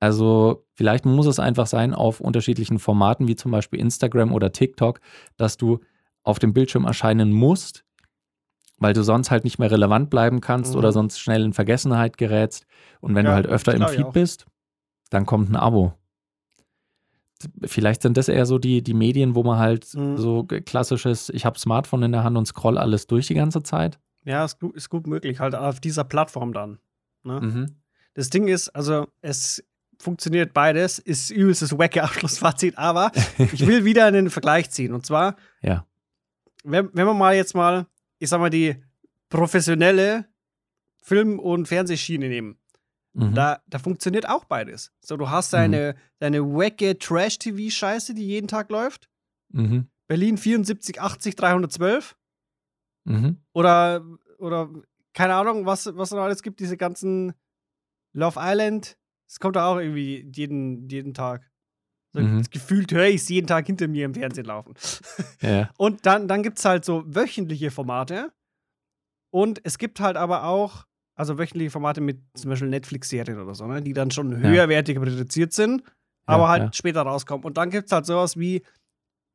Also 0.00 0.64
vielleicht 0.74 1.06
muss 1.06 1.26
es 1.26 1.40
einfach 1.40 1.66
sein 1.66 1.92
auf 1.92 2.20
unterschiedlichen 2.20 2.78
Formaten, 2.78 3.26
wie 3.26 3.36
zum 3.36 3.50
Beispiel 3.50 3.80
Instagram 3.80 4.32
oder 4.32 4.52
TikTok, 4.52 5.00
dass 5.36 5.56
du 5.56 5.80
auf 6.22 6.38
dem 6.38 6.52
Bildschirm 6.52 6.84
erscheinen 6.84 7.32
musst, 7.32 7.84
weil 8.78 8.92
du 8.94 9.02
sonst 9.02 9.30
halt 9.30 9.44
nicht 9.44 9.58
mehr 9.58 9.70
relevant 9.70 10.10
bleiben 10.10 10.40
kannst 10.40 10.72
Mhm. 10.72 10.78
oder 10.78 10.92
sonst 10.92 11.18
schnell 11.20 11.44
in 11.44 11.52
Vergessenheit 11.52 12.16
gerätst. 12.18 12.66
Und 13.00 13.14
wenn 13.14 13.24
Ja, 13.26 13.32
du 13.32 13.34
halt 13.36 13.46
öfter 13.46 13.74
im 13.74 13.86
Feed 13.88 14.12
bist, 14.12 14.46
dann 15.10 15.26
kommt 15.26 15.50
ein 15.50 15.56
Abo. 15.56 15.94
Vielleicht 17.64 18.02
sind 18.02 18.16
das 18.16 18.28
eher 18.28 18.46
so 18.46 18.58
die, 18.58 18.82
die 18.82 18.94
Medien, 18.94 19.34
wo 19.36 19.44
man 19.44 19.58
halt 19.58 19.94
Mhm. 19.94 20.16
so 20.16 20.44
klassisches, 20.44 21.28
ich 21.28 21.46
habe 21.46 21.58
Smartphone 21.58 22.02
in 22.02 22.12
der 22.12 22.24
Hand 22.24 22.36
und 22.36 22.46
scroll 22.46 22.76
alles 22.78 23.06
durch 23.06 23.28
die 23.28 23.34
ganze 23.34 23.62
Zeit. 23.62 23.98
Ja, 24.24 24.44
ist 24.44 24.58
gut, 24.58 24.74
ist 24.74 24.90
gut 24.90 25.06
möglich, 25.06 25.38
halt 25.38 25.54
auf 25.54 25.78
dieser 25.78 26.02
Plattform 26.04 26.52
dann. 26.52 26.78
Ne? 27.22 27.40
Mhm. 27.40 27.76
Das 28.14 28.28
Ding 28.30 28.48
ist, 28.48 28.68
also 28.70 29.06
es 29.22 29.62
funktioniert 30.00 30.52
beides, 30.52 30.98
ist 30.98 31.30
übelstes 31.30 31.78
wacke 31.78 32.02
Abschlussfazit, 32.02 32.76
aber 32.76 33.12
ich 33.38 33.64
will 33.66 33.84
wieder 33.84 34.06
einen 34.06 34.30
Vergleich 34.30 34.70
ziehen. 34.70 34.92
Und 34.92 35.06
zwar, 35.06 35.36
Ja. 35.62 35.86
wenn, 36.64 36.90
wenn 36.92 37.06
man 37.06 37.16
mal 37.16 37.36
jetzt 37.36 37.54
mal, 37.54 37.86
ich 38.18 38.28
sag 38.28 38.40
mal, 38.40 38.50
die 38.50 38.76
professionelle 39.28 40.26
Film- 41.02 41.38
und 41.38 41.66
Fernsehschiene 41.66 42.28
nehmen, 42.28 42.58
Mhm. 43.14 43.34
da, 43.34 43.62
da 43.66 43.78
funktioniert 43.78 44.28
auch 44.28 44.44
beides. 44.44 44.92
So, 45.00 45.16
du 45.16 45.28
hast 45.30 45.52
Mhm. 45.52 45.56
deine, 45.56 45.94
deine 46.18 46.42
wacke 46.42 46.98
Trash-TV-Scheiße, 46.98 48.14
die 48.14 48.26
jeden 48.26 48.48
Tag 48.48 48.70
läuft. 48.70 49.08
Mhm. 49.50 49.88
Berlin 50.06 50.36
74, 50.38 51.00
80, 51.00 51.34
312. 51.36 52.16
Mhm. 53.04 53.38
Oder, 53.54 54.04
oder 54.38 54.70
keine 55.14 55.34
Ahnung, 55.34 55.66
was, 55.66 55.86
was 55.96 56.10
noch 56.10 56.18
alles 56.22 56.42
gibt, 56.42 56.60
diese 56.60 56.76
ganzen 56.76 57.32
Love 58.12 58.38
Island. 58.42 58.96
Das 59.26 59.40
kommt 59.40 59.56
da 59.56 59.66
auch 59.66 59.78
irgendwie 59.78 60.30
jeden, 60.34 60.88
jeden 60.88 61.12
Tag. 61.14 61.50
Mhm. 62.22 62.42
Gefühlt 62.50 62.92
höre 62.92 63.06
ich 63.06 63.16
es 63.22 63.28
jeden 63.28 63.46
Tag 63.46 63.66
hinter 63.66 63.88
mir 63.88 64.04
im 64.04 64.14
Fernsehen 64.14 64.46
laufen. 64.46 64.74
Ja. 65.40 65.70
Und 65.76 66.04
dann, 66.06 66.26
dann 66.28 66.42
gibt 66.42 66.58
es 66.58 66.64
halt 66.64 66.84
so 66.84 67.04
wöchentliche 67.06 67.70
Formate. 67.70 68.32
Und 69.30 69.60
es 69.64 69.78
gibt 69.78 70.00
halt 70.00 70.16
aber 70.16 70.44
auch, 70.44 70.84
also 71.14 71.38
wöchentliche 71.38 71.70
Formate 71.70 72.00
mit 72.00 72.20
zum 72.34 72.50
Beispiel 72.50 72.68
Netflix-Serien 72.68 73.38
oder 73.40 73.54
so, 73.54 73.66
ne, 73.66 73.82
die 73.82 73.92
dann 73.92 74.10
schon 74.10 74.36
höherwertig 74.38 74.96
produziert 74.96 75.52
sind, 75.52 75.82
aber 76.26 76.44
Ja, 76.44 76.48
halt 76.48 76.62
ja. 76.62 76.72
später 76.72 77.02
rauskommen. 77.02 77.44
Und 77.44 77.56
dann 77.56 77.70
gibt 77.70 77.86
es 77.86 77.92
halt 77.92 78.06
sowas 78.06 78.36
wie 78.36 78.62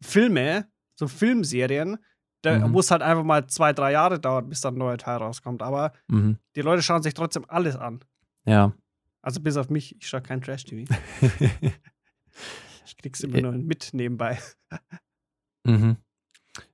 Filme, 0.02 0.68
so 1.00 1.08
Filmserien, 1.08 1.98
da, 2.42 2.60
Mhm. 2.68 2.74
wo 2.74 2.80
es 2.82 2.92
halt 2.92 3.02
einfach 3.02 3.24
mal 3.24 3.48
zwei, 3.48 3.72
drei 3.72 3.92
Jahre 3.94 4.20
dauert, 4.20 4.50
bis 4.50 4.62
dann 4.62 4.76
ein 4.76 4.80
neuer 4.80 4.98
Teil 4.98 5.18
rauskommt. 5.18 5.62
Aber 5.62 5.94
Mhm. 6.10 6.38
die 6.56 6.62
Leute 6.62 6.82
schauen 6.82 7.04
sich 7.04 7.14
trotzdem 7.14 7.46
alles 7.48 7.76
an. 7.76 8.04
Ja. 8.46 8.74
Also 9.22 9.40
bis 9.42 9.56
auf 9.56 9.70
mich, 9.70 9.96
ich 9.98 10.08
schaue 10.10 10.22
kein 10.22 10.42
Trash-TV. 10.42 10.92
Ich 12.86 12.98
krieg's 12.98 13.22
immer 13.22 13.42
nur 13.42 13.52
mit 13.54 13.90
nebenbei. 13.94 14.40
Mhm. 15.66 15.98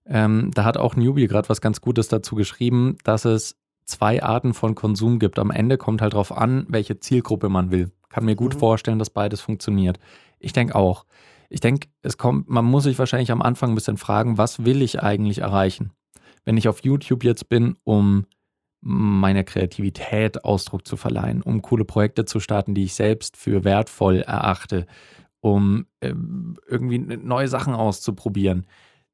Ähm, 0.06 0.52
da 0.54 0.64
hat 0.64 0.78
auch 0.78 0.96
Newbie 0.96 1.28
gerade 1.28 1.50
was 1.50 1.62
ganz 1.62 1.82
Gutes 1.82 2.08
dazu 2.08 2.36
geschrieben, 2.36 2.98
dass 3.04 3.26
es 3.26 3.58
zwei 3.86 4.22
Arten 4.22 4.54
von 4.54 4.76
Konsum 4.76 5.20
gibt. 5.20 5.40
Am 5.40 5.52
Ende 5.52 5.78
kommt 5.78 6.02
halt 6.02 6.14
drauf 6.14 6.36
an, 6.36 6.66
welche 6.70 7.00
Zielgruppe 7.00 7.50
man 7.50 7.72
will. 7.72 7.92
Kann 8.10 8.26
mir 8.26 8.36
gut 8.36 8.56
Mhm. 8.56 8.60
vorstellen, 8.60 9.00
dass 9.00 9.10
beides 9.10 9.42
funktioniert. 9.42 10.00
Ich 10.40 10.54
denke 10.54 10.76
auch. 10.76 11.06
Ich 11.50 11.60
denke, 11.60 11.88
es 12.02 12.18
kommt, 12.18 12.50
man 12.50 12.66
muss 12.66 12.84
sich 12.84 13.00
wahrscheinlich 13.00 13.32
am 13.32 13.42
Anfang 13.42 13.72
ein 13.72 13.76
bisschen 13.76 13.98
fragen, 13.98 14.38
was 14.38 14.66
will 14.66 14.82
ich 14.82 15.02
eigentlich 15.02 15.40
erreichen? 15.40 15.92
Wenn 16.46 16.58
ich 16.58 16.68
auf 16.68 16.84
YouTube 16.84 17.24
jetzt 17.24 17.50
bin, 17.50 17.76
um 17.84 18.26
meiner 18.82 19.44
Kreativität 19.44 20.44
Ausdruck 20.46 20.88
zu 20.88 20.96
verleihen, 20.96 21.42
um 21.42 21.62
coole 21.62 21.86
Projekte 21.86 22.26
zu 22.26 22.40
starten, 22.40 22.76
die 22.76 22.86
ich 22.86 22.94
selbst 22.94 23.36
für 23.36 23.64
wertvoll 23.64 24.22
erachte, 24.22 24.86
um 25.42 25.86
ähm, 26.02 26.58
irgendwie 26.68 27.00
neue 27.00 27.48
Sachen 27.48 27.74
auszuprobieren, 27.74 28.66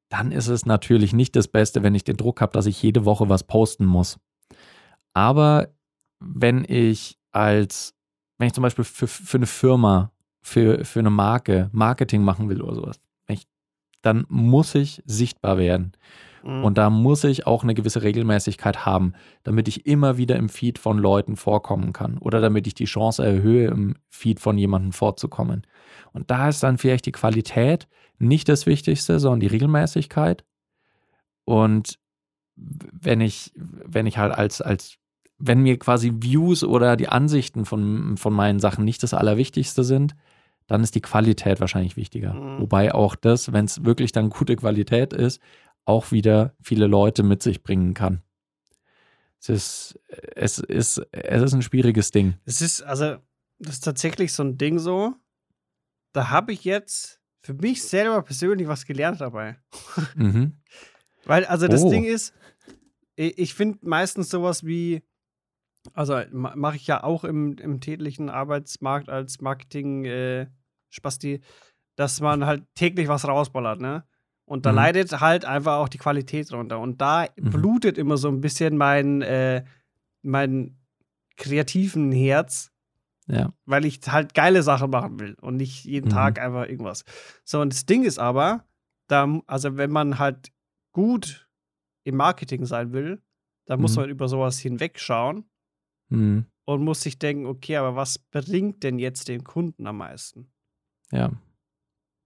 dann 0.10 0.32
ist 0.32 0.48
es 0.48 0.66
natürlich 0.66 1.14
nicht 1.14 1.36
das 1.36 1.48
Beste, 1.48 1.84
wenn 1.84 1.96
ich 1.96 2.04
den 2.04 2.18
Druck 2.18 2.42
habe, 2.42 2.54
dass 2.54 2.66
ich 2.66 2.82
jede 2.82 3.06
Woche 3.06 3.30
was 3.30 3.44
posten 3.44 3.86
muss. 3.86 4.20
Aber 5.14 5.70
wenn 6.20 6.66
ich 6.68 7.18
als, 7.32 7.94
wenn 8.38 8.48
ich 8.48 8.54
zum 8.54 8.62
Beispiel 8.62 8.86
für, 8.86 9.08
für 9.08 9.38
eine 9.38 9.48
Firma, 9.48 10.12
für, 10.42 10.86
für 10.86 11.00
eine 11.00 11.10
Marke 11.10 11.70
Marketing 11.72 12.22
machen 12.22 12.50
will 12.50 12.62
oder 12.62 12.76
sowas, 12.76 13.00
ich, 13.28 13.48
dann 14.02 14.26
muss 14.30 14.76
ich 14.76 15.02
sichtbar 15.06 15.58
werden. 15.58 15.94
Mhm. 16.46 16.64
Und 16.64 16.78
da 16.78 16.90
muss 16.90 17.24
ich 17.24 17.48
auch 17.48 17.64
eine 17.64 17.74
gewisse 17.74 18.04
Regelmäßigkeit 18.04 18.86
haben, 18.86 19.14
damit 19.44 19.68
ich 19.68 19.86
immer 19.86 20.18
wieder 20.18 20.36
im 20.36 20.50
Feed 20.50 20.80
von 20.80 20.98
Leuten 20.98 21.36
vorkommen 21.36 21.92
kann 21.92 22.18
oder 22.20 22.40
damit 22.40 22.68
ich 22.68 22.76
die 22.76 22.86
Chance 22.86 23.26
erhöhe, 23.26 23.68
im 23.68 23.96
Feed 24.10 24.40
von 24.40 24.58
jemandem 24.58 24.92
vorzukommen. 24.92 25.66
Und 26.14 26.32
da 26.32 26.48
ist 26.50 26.64
dann 26.64 26.78
vielleicht 26.78 27.06
die 27.06 27.12
Qualität 27.12 27.88
nicht 28.20 28.48
das 28.48 28.66
Wichtigste, 28.66 29.20
sondern 29.20 29.42
die 29.42 29.48
Regelmäßigkeit. 29.48 30.46
Und 31.44 32.00
wenn 32.56 33.22
ich, 33.22 33.52
wenn 33.56 34.06
ich 34.06 34.18
halt 34.18 34.34
als, 34.34 34.62
als, 34.62 34.98
wenn 35.38 35.62
mir 35.62 35.78
quasi 35.78 36.14
Views 36.16 36.64
oder 36.64 36.96
die 36.96 37.10
Ansichten 37.10 37.66
von, 37.66 38.18
von 38.18 38.34
meinen 38.34 38.60
Sachen 38.60 38.86
nicht 38.86 39.04
das 39.04 39.14
Allerwichtigste 39.14 39.84
sind, 39.84 40.16
dann 40.68 40.82
ist 40.82 40.96
die 40.96 41.02
Qualität 41.02 41.60
wahrscheinlich 41.60 41.98
wichtiger. 41.98 42.34
Mhm. 42.34 42.62
Wobei 42.62 42.94
auch 42.94 43.16
das, 43.16 43.54
wenn 43.54 43.66
es 43.66 43.84
wirklich 43.84 44.12
dann 44.12 44.30
gute 44.30 44.56
Qualität 44.56 45.14
ist, 45.14 45.42
auch 45.86 46.12
wieder 46.12 46.56
viele 46.62 46.88
Leute 46.88 47.24
mit 47.24 47.44
sich 47.44 47.64
bringen 47.64 47.94
kann. 47.94 48.22
Es 49.40 49.50
ist, 49.50 50.00
es 50.36 50.60
ist, 50.60 50.98
es 51.12 51.42
ist 51.44 51.54
ein 51.54 51.62
schwieriges 51.62 52.12
Ding. 52.12 52.36
Es 52.46 52.62
ist, 52.62 52.82
also, 52.82 53.18
das 53.60 53.76
ist 53.76 53.84
tatsächlich 53.84 54.34
so 54.34 54.44
ein 54.44 54.58
Ding 54.58 54.80
so. 54.80 55.14
Da 56.14 56.30
habe 56.30 56.54
ich 56.54 56.64
jetzt 56.64 57.22
für 57.42 57.54
mich 57.54 57.84
selber 57.84 58.22
persönlich 58.24 58.68
was 58.68 58.86
gelernt 58.86 59.22
dabei. 59.22 59.58
Mhm. 60.16 60.58
Weil, 61.26 61.46
also 61.46 61.68
das 61.68 61.84
Oh. 61.84 61.90
Ding 61.90 62.06
ist, 62.06 62.34
ich, 63.16 63.54
finde 63.54 63.80
meistens 63.82 64.30
sowas 64.30 64.64
wie, 64.66 65.04
also 65.94 66.22
ma- 66.32 66.56
mache 66.56 66.76
ich 66.76 66.88
ja 66.88 67.04
auch 67.04 67.24
im, 67.24 67.58
im 67.58 67.82
täglichen 67.82 68.30
Arbeitsmarkt 68.30 69.10
als 69.10 69.42
Marketing-Spasti, 69.42 71.42
dass 71.96 72.22
man 72.22 72.46
halt 72.46 72.64
täglich 72.76 73.08
was 73.08 73.28
rausballert, 73.28 73.82
ne? 73.82 74.06
Und 74.46 74.66
da 74.66 74.72
Mhm. 74.72 74.76
leidet 74.76 75.20
halt 75.20 75.44
einfach 75.46 75.78
auch 75.78 75.90
die 75.90 75.98
Qualität 75.98 76.52
drunter. 76.52 76.80
Und 76.80 77.02
da 77.02 77.28
Mhm. 77.38 77.50
blutet 77.50 77.98
immer 77.98 78.18
so 78.18 78.28
ein 78.30 78.42
bisschen 78.42 78.78
mein, 78.78 79.22
äh, 79.22 79.64
mein 80.22 80.78
kreativen 81.36 82.12
Herz, 82.12 82.72
Ja. 83.28 83.52
weil 83.66 83.86
ich 83.86 84.00
halt 84.08 84.34
geile 84.36 84.62
Sachen 84.64 84.92
machen 84.92 85.20
will 85.20 85.36
und 85.42 85.58
nicht 85.58 85.84
jeden 85.86 86.08
Mhm. 86.08 86.14
Tag 86.14 86.40
einfach 86.40 86.68
irgendwas. 86.68 87.04
So, 87.44 87.60
und 87.62 87.74
das 87.74 87.86
Ding 87.86 88.04
ist 88.04 88.20
aber, 88.20 88.66
da, 89.08 89.42
also 89.48 89.78
wenn 89.78 89.92
man 89.92 90.20
halt 90.20 90.52
gut 90.92 91.50
im 92.04 92.16
Marketing 92.16 92.66
sein 92.66 92.94
will, 92.94 93.22
dann 93.66 93.82
muss 93.82 93.96
Mhm. 93.96 94.02
man 94.04 94.10
über 94.12 94.28
sowas 94.30 94.60
hinwegschauen 94.60 95.50
Mhm. 96.10 96.46
und 96.66 96.84
muss 96.84 97.02
sich 97.02 97.18
denken, 97.18 97.48
okay, 97.48 97.78
aber 97.78 97.96
was 97.96 98.20
bringt 98.20 98.84
denn 98.84 99.00
jetzt 99.00 99.28
den 99.28 99.44
Kunden 99.44 99.88
am 99.88 99.98
meisten? 99.98 100.52
Ja. 101.12 101.32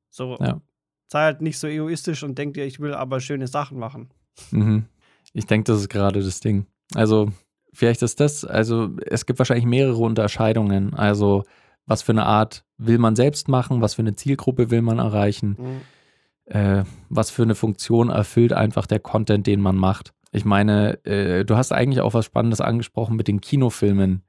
So, 0.10 0.38
Ja. 0.42 0.62
Sei 1.12 1.24
halt 1.24 1.42
nicht 1.42 1.58
so 1.60 1.68
egoistisch 1.68 2.24
und 2.24 2.38
denk 2.38 2.54
dir, 2.54 2.66
ich 2.66 2.80
will 2.80 2.94
aber 2.94 3.20
schöne 3.20 3.48
Sachen 3.48 3.80
machen. 3.80 4.10
Mhm. 4.52 4.86
Ich 5.34 5.46
denke, 5.46 5.72
das 5.72 5.82
ist 5.82 5.90
gerade 5.90 6.22
das 6.24 6.40
Ding. 6.40 6.66
Also, 6.96 7.32
vielleicht 7.74 8.02
ist 8.02 8.20
das, 8.20 8.46
also 8.46 8.90
es 9.06 9.26
gibt 9.26 9.40
wahrscheinlich 9.40 9.66
mehrere 9.66 9.98
Unterscheidungen. 9.98 10.94
Also, 10.94 11.44
was 11.86 12.02
für 12.04 12.12
eine 12.12 12.26
Art 12.26 12.64
will 12.78 12.98
man 13.00 13.16
selbst 13.16 13.48
machen, 13.48 13.82
was 13.82 13.96
für 13.96 14.02
eine 14.02 14.16
Zielgruppe 14.16 14.72
will 14.72 14.82
man 14.82 15.00
erreichen, 15.00 15.58
Mhm. 15.60 16.54
äh, 16.56 16.84
was 17.10 17.32
für 17.32 17.44
eine 17.44 17.56
Funktion 17.56 18.10
erfüllt 18.10 18.54
einfach 18.54 18.86
der 18.88 19.00
Content, 19.00 19.48
den 19.48 19.62
man 19.62 19.76
macht. 19.76 20.14
Ich 20.32 20.46
meine, 20.46 21.04
äh, 21.06 21.44
du 21.44 21.58
hast 21.58 21.72
eigentlich 21.72 22.02
auch 22.02 22.14
was 22.14 22.26
Spannendes 22.26 22.62
angesprochen 22.62 23.16
mit 23.16 23.28
den 23.28 23.42
Kinofilmen. 23.42 24.24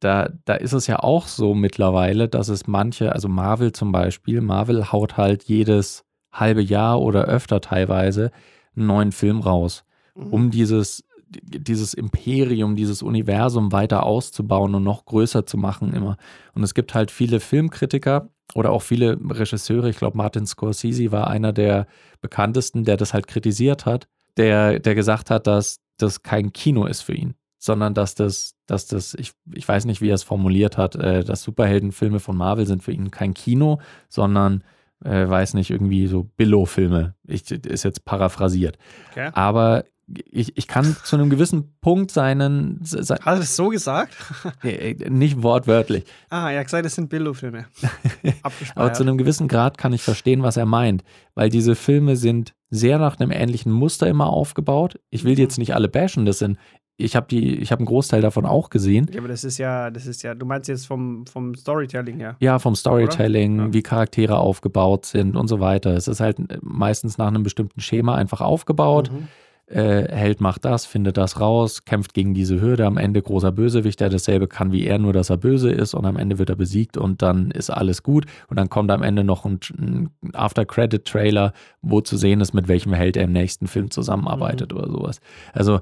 Da, 0.00 0.28
da 0.44 0.54
ist 0.54 0.72
es 0.72 0.86
ja 0.88 0.98
auch 0.98 1.28
so 1.28 1.54
mittlerweile, 1.54 2.28
dass 2.28 2.48
es 2.48 2.66
manche, 2.66 3.12
also 3.12 3.28
Marvel 3.28 3.72
zum 3.72 3.92
Beispiel, 3.92 4.40
Marvel 4.40 4.90
haut 4.92 5.16
halt 5.16 5.44
jedes 5.44 6.03
halbe 6.34 6.62
Jahr 6.62 7.00
oder 7.00 7.24
öfter 7.24 7.60
teilweise 7.60 8.30
einen 8.76 8.86
neuen 8.86 9.12
Film 9.12 9.40
raus 9.40 9.84
Mhm. 10.16 10.32
um 10.32 10.50
dieses, 10.52 11.02
dieses 11.28 11.92
Imperium, 11.92 12.76
dieses 12.76 13.02
Universum 13.02 13.72
weiter 13.72 14.04
auszubauen 14.04 14.74
und 14.76 14.84
noch 14.84 15.06
größer 15.06 15.44
zu 15.44 15.56
machen 15.56 15.92
immer. 15.92 16.16
Und 16.54 16.62
es 16.62 16.74
gibt 16.74 16.94
halt 16.94 17.10
viele 17.10 17.40
Filmkritiker 17.40 18.28
oder 18.54 18.70
auch 18.70 18.82
viele 18.82 19.18
Regisseure, 19.28 19.88
ich 19.90 19.96
glaube 19.96 20.16
Martin 20.16 20.46
Scorsese 20.46 21.10
war 21.10 21.28
einer 21.28 21.52
der 21.52 21.88
bekanntesten, 22.20 22.84
der 22.84 22.96
das 22.96 23.12
halt 23.12 23.26
kritisiert 23.26 23.86
hat, 23.86 24.06
der, 24.36 24.78
der 24.78 24.94
gesagt 24.94 25.30
hat, 25.30 25.48
dass 25.48 25.80
das 25.98 26.22
kein 26.22 26.52
Kino 26.52 26.86
ist 26.86 27.02
für 27.02 27.14
ihn, 27.14 27.34
sondern 27.58 27.94
dass 27.94 28.14
das, 28.14 28.54
dass 28.66 28.86
das, 28.86 29.14
ich, 29.14 29.32
ich 29.52 29.66
weiß 29.66 29.86
nicht, 29.86 30.00
wie 30.00 30.10
er 30.10 30.14
es 30.14 30.22
formuliert 30.22 30.76
hat, 30.78 30.94
äh, 30.94 31.24
dass 31.24 31.42
Superheldenfilme 31.42 32.20
von 32.20 32.36
Marvel 32.36 32.66
sind 32.66 32.82
für 32.82 32.92
ihn 32.92 33.10
kein 33.10 33.34
Kino, 33.34 33.80
sondern 34.08 34.62
äh, 35.04 35.28
weiß 35.28 35.54
nicht, 35.54 35.70
irgendwie 35.70 36.06
so 36.06 36.24
Billo-Filme. 36.36 37.14
Ist 37.26 37.50
jetzt 37.50 38.04
paraphrasiert. 38.04 38.76
Okay. 39.10 39.30
Aber 39.32 39.84
ich, 40.30 40.56
ich 40.58 40.68
kann 40.68 40.96
zu 41.04 41.16
einem 41.16 41.30
gewissen 41.30 41.78
Punkt 41.80 42.10
seinen, 42.10 42.78
se, 42.82 42.98
Hat 43.14 43.26
er 43.26 43.36
das 43.36 43.56
so 43.56 43.68
gesagt? 43.70 44.14
äh, 44.62 44.94
nicht 45.08 45.42
wortwörtlich, 45.42 46.04
ah, 46.28 46.50
er 46.50 46.58
hat 46.60 46.66
gesagt, 46.66 46.84
das 46.84 46.94
sind 46.94 47.08
Billo-Filme. 47.08 47.66
aber 47.82 48.34
Abgespeichert. 48.42 48.96
zu 48.96 49.02
einem 49.02 49.16
gewissen 49.16 49.48
Grad 49.48 49.78
kann 49.78 49.94
ich 49.94 50.02
verstehen, 50.02 50.42
was 50.42 50.58
er 50.58 50.66
meint, 50.66 51.04
weil 51.34 51.48
diese 51.48 51.74
Filme 51.74 52.16
sind 52.16 52.54
sehr 52.68 52.98
nach 52.98 53.18
einem 53.18 53.30
ähnlichen 53.30 53.72
Muster 53.72 54.06
immer 54.06 54.26
aufgebaut. 54.28 55.00
Ich 55.08 55.24
will 55.24 55.36
die 55.36 55.42
Mhm. 55.42 55.46
jetzt 55.48 55.58
nicht 55.58 55.74
alle 55.74 55.88
bashen, 55.88 56.26
das 56.26 56.38
sind, 56.38 56.58
ich 56.96 57.16
habe 57.16 57.26
die, 57.28 57.56
ich 57.58 57.72
habe 57.72 57.80
einen 57.80 57.86
Großteil 57.86 58.20
davon 58.20 58.46
auch 58.46 58.70
gesehen. 58.70 59.08
ja, 59.12 59.18
aber 59.18 59.28
das 59.28 59.42
ist 59.44 59.58
ja, 59.58 59.90
das 59.90 60.06
ist 60.06 60.22
ja, 60.22 60.34
du 60.34 60.46
meinst 60.46 60.68
jetzt 60.68 60.86
vom, 60.86 61.26
vom 61.26 61.54
Storytelling 61.54 62.18
her. 62.18 62.36
Ja, 62.40 62.58
vom 62.58 62.74
Storytelling, 62.76 63.58
Ja. 63.58 63.72
wie 63.72 63.82
Charaktere 63.82 64.38
aufgebaut 64.38 65.04
sind 65.06 65.36
und 65.36 65.48
so 65.48 65.58
weiter. 65.60 65.90
Es 65.96 66.06
ist 66.08 66.20
halt 66.20 66.38
meistens 66.62 67.18
nach 67.18 67.26
einem 67.28 67.42
bestimmten 67.42 67.80
Schema 67.80 68.14
einfach 68.14 68.40
aufgebaut. 68.40 69.10
Mhm. 69.12 69.28
Äh, 69.66 70.08
Held 70.14 70.40
macht 70.40 70.64
das, 70.64 70.84
findet 70.84 71.16
das 71.16 71.40
raus, 71.40 71.84
kämpft 71.84 72.12
gegen 72.12 72.34
diese 72.34 72.60
Hürde, 72.60 72.84
am 72.86 72.98
Ende 72.98 73.22
großer 73.22 73.50
Bösewicht, 73.50 74.00
der 74.00 74.10
dasselbe 74.10 74.46
kann 74.46 74.72
wie 74.72 74.84
er, 74.84 74.98
nur 74.98 75.12
dass 75.12 75.30
er 75.30 75.38
böse 75.38 75.70
ist 75.70 75.94
und 75.94 76.04
am 76.04 76.16
Ende 76.16 76.38
wird 76.38 76.50
er 76.50 76.56
besiegt 76.56 76.96
und 76.96 77.22
dann 77.22 77.50
ist 77.50 77.70
alles 77.70 78.02
gut 78.02 78.26
und 78.48 78.58
dann 78.58 78.68
kommt 78.68 78.90
am 78.90 79.02
Ende 79.02 79.24
noch 79.24 79.44
ein, 79.44 79.60
ein 79.78 80.10
After-Credit-Trailer, 80.32 81.52
wo 81.80 82.00
zu 82.00 82.16
sehen 82.16 82.40
ist, 82.40 82.52
mit 82.52 82.68
welchem 82.68 82.92
Held 82.92 83.16
er 83.16 83.24
im 83.24 83.32
nächsten 83.32 83.66
Film 83.66 83.90
zusammenarbeitet 83.90 84.72
oder 84.72 84.88
sowas. 84.90 85.20
Also 85.52 85.80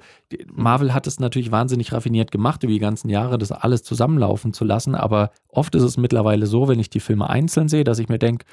Marvel 0.52 0.94
hat 0.94 1.06
es 1.06 1.18
natürlich 1.18 1.50
wahnsinnig 1.50 1.92
raffiniert 1.92 2.30
gemacht, 2.30 2.62
über 2.62 2.72
die 2.72 2.78
ganzen 2.78 3.08
Jahre 3.08 3.36
das 3.38 3.50
alles 3.50 3.82
zusammenlaufen 3.82 4.52
zu 4.52 4.64
lassen, 4.64 4.94
aber 4.94 5.32
oft 5.48 5.74
ist 5.74 5.82
es 5.82 5.96
mittlerweile 5.96 6.46
so, 6.46 6.68
wenn 6.68 6.78
ich 6.78 6.90
die 6.90 7.00
Filme 7.00 7.28
einzeln 7.28 7.68
sehe, 7.68 7.84
dass 7.84 7.98
ich 7.98 8.08
mir 8.08 8.18
denke, 8.18 8.46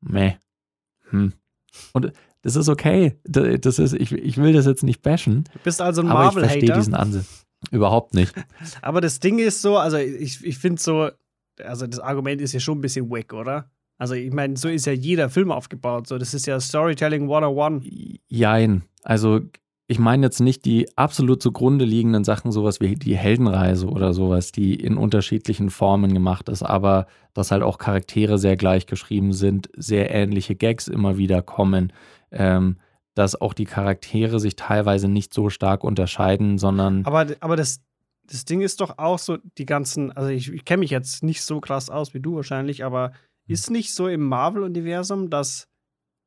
meh, 0.00 0.34
hm. 1.10 1.32
Und 1.92 2.12
das 2.42 2.56
ist 2.56 2.68
okay. 2.68 3.18
Da- 3.24 3.56
Das 3.56 3.78
ist, 3.78 3.92
ich, 3.94 4.12
ich 4.12 4.36
will 4.38 4.52
das 4.52 4.66
jetzt 4.66 4.82
nicht 4.84 5.02
bashen, 5.02 5.44
Du 5.52 5.58
bist 5.64 5.80
also 5.80 6.02
ein 6.02 6.08
aber 6.08 6.26
ich 6.28 6.32
verstehe 6.32 6.50
Marvel-Hater. 6.62 6.78
diesen 6.80 6.94
Ansatz. 6.94 7.44
Überhaupt 7.72 8.14
nicht. 8.14 8.32
Aber 8.82 9.00
das 9.00 9.18
Ding 9.18 9.40
ist 9.40 9.62
so, 9.62 9.78
also 9.78 9.96
ich, 9.96 10.44
ich 10.44 10.58
finde 10.58 10.80
so, 10.80 11.10
also 11.60 11.88
das 11.88 11.98
Argument 11.98 12.40
ist 12.40 12.52
ja 12.52 12.60
schon 12.60 12.78
ein 12.78 12.80
bisschen 12.80 13.10
wack, 13.10 13.32
oder? 13.32 13.68
Also 13.98 14.14
ich 14.14 14.32
meine, 14.32 14.56
so 14.56 14.68
ist 14.68 14.86
ja 14.86 14.92
jeder 14.92 15.28
Film 15.28 15.50
aufgebaut. 15.50 16.06
So, 16.06 16.18
das 16.18 16.34
ist 16.34 16.46
ja 16.46 16.60
Storytelling 16.60 17.22
101. 17.22 17.84
Jein. 18.28 18.82
Also 19.02 19.40
ich 19.88 19.98
meine 19.98 20.26
jetzt 20.26 20.38
nicht 20.40 20.66
die 20.66 20.86
absolut 20.96 21.42
zugrunde 21.42 21.84
liegenden 21.84 22.22
Sachen, 22.22 22.52
sowas 22.52 22.80
wie 22.80 22.94
die 22.94 23.16
Heldenreise 23.16 23.88
oder 23.88 24.12
sowas, 24.12 24.52
die 24.52 24.74
in 24.74 24.96
unterschiedlichen 24.96 25.70
Formen 25.70 26.12
gemacht 26.14 26.48
ist, 26.50 26.62
aber 26.62 27.06
dass 27.34 27.50
halt 27.50 27.62
auch 27.62 27.78
Charaktere 27.78 28.38
sehr 28.38 28.56
gleich 28.56 28.86
geschrieben 28.86 29.32
sind, 29.32 29.68
sehr 29.76 30.14
ähnliche 30.14 30.54
Gags 30.54 30.86
immer 30.88 31.16
wieder 31.18 31.42
kommen, 31.42 31.92
ähm, 32.30 32.78
dass 33.14 33.40
auch 33.40 33.52
die 33.52 33.64
Charaktere 33.64 34.38
sich 34.38 34.56
teilweise 34.56 35.08
nicht 35.08 35.34
so 35.34 35.50
stark 35.50 35.82
unterscheiden, 35.84 36.58
sondern 36.58 37.04
Aber, 37.04 37.26
aber 37.40 37.56
das, 37.56 37.80
das 38.24 38.44
Ding 38.44 38.60
ist 38.60 38.80
doch 38.80 38.98
auch 38.98 39.18
so, 39.18 39.38
die 39.58 39.66
ganzen, 39.66 40.12
also 40.12 40.30
ich, 40.30 40.52
ich 40.52 40.64
kenne 40.64 40.80
mich 40.80 40.90
jetzt 40.90 41.22
nicht 41.22 41.42
so 41.42 41.60
krass 41.60 41.90
aus 41.90 42.14
wie 42.14 42.20
du 42.20 42.36
wahrscheinlich, 42.36 42.84
aber 42.84 43.12
ist 43.48 43.70
nicht 43.70 43.94
so 43.94 44.08
im 44.08 44.22
Marvel-Universum, 44.22 45.30
dass 45.30 45.68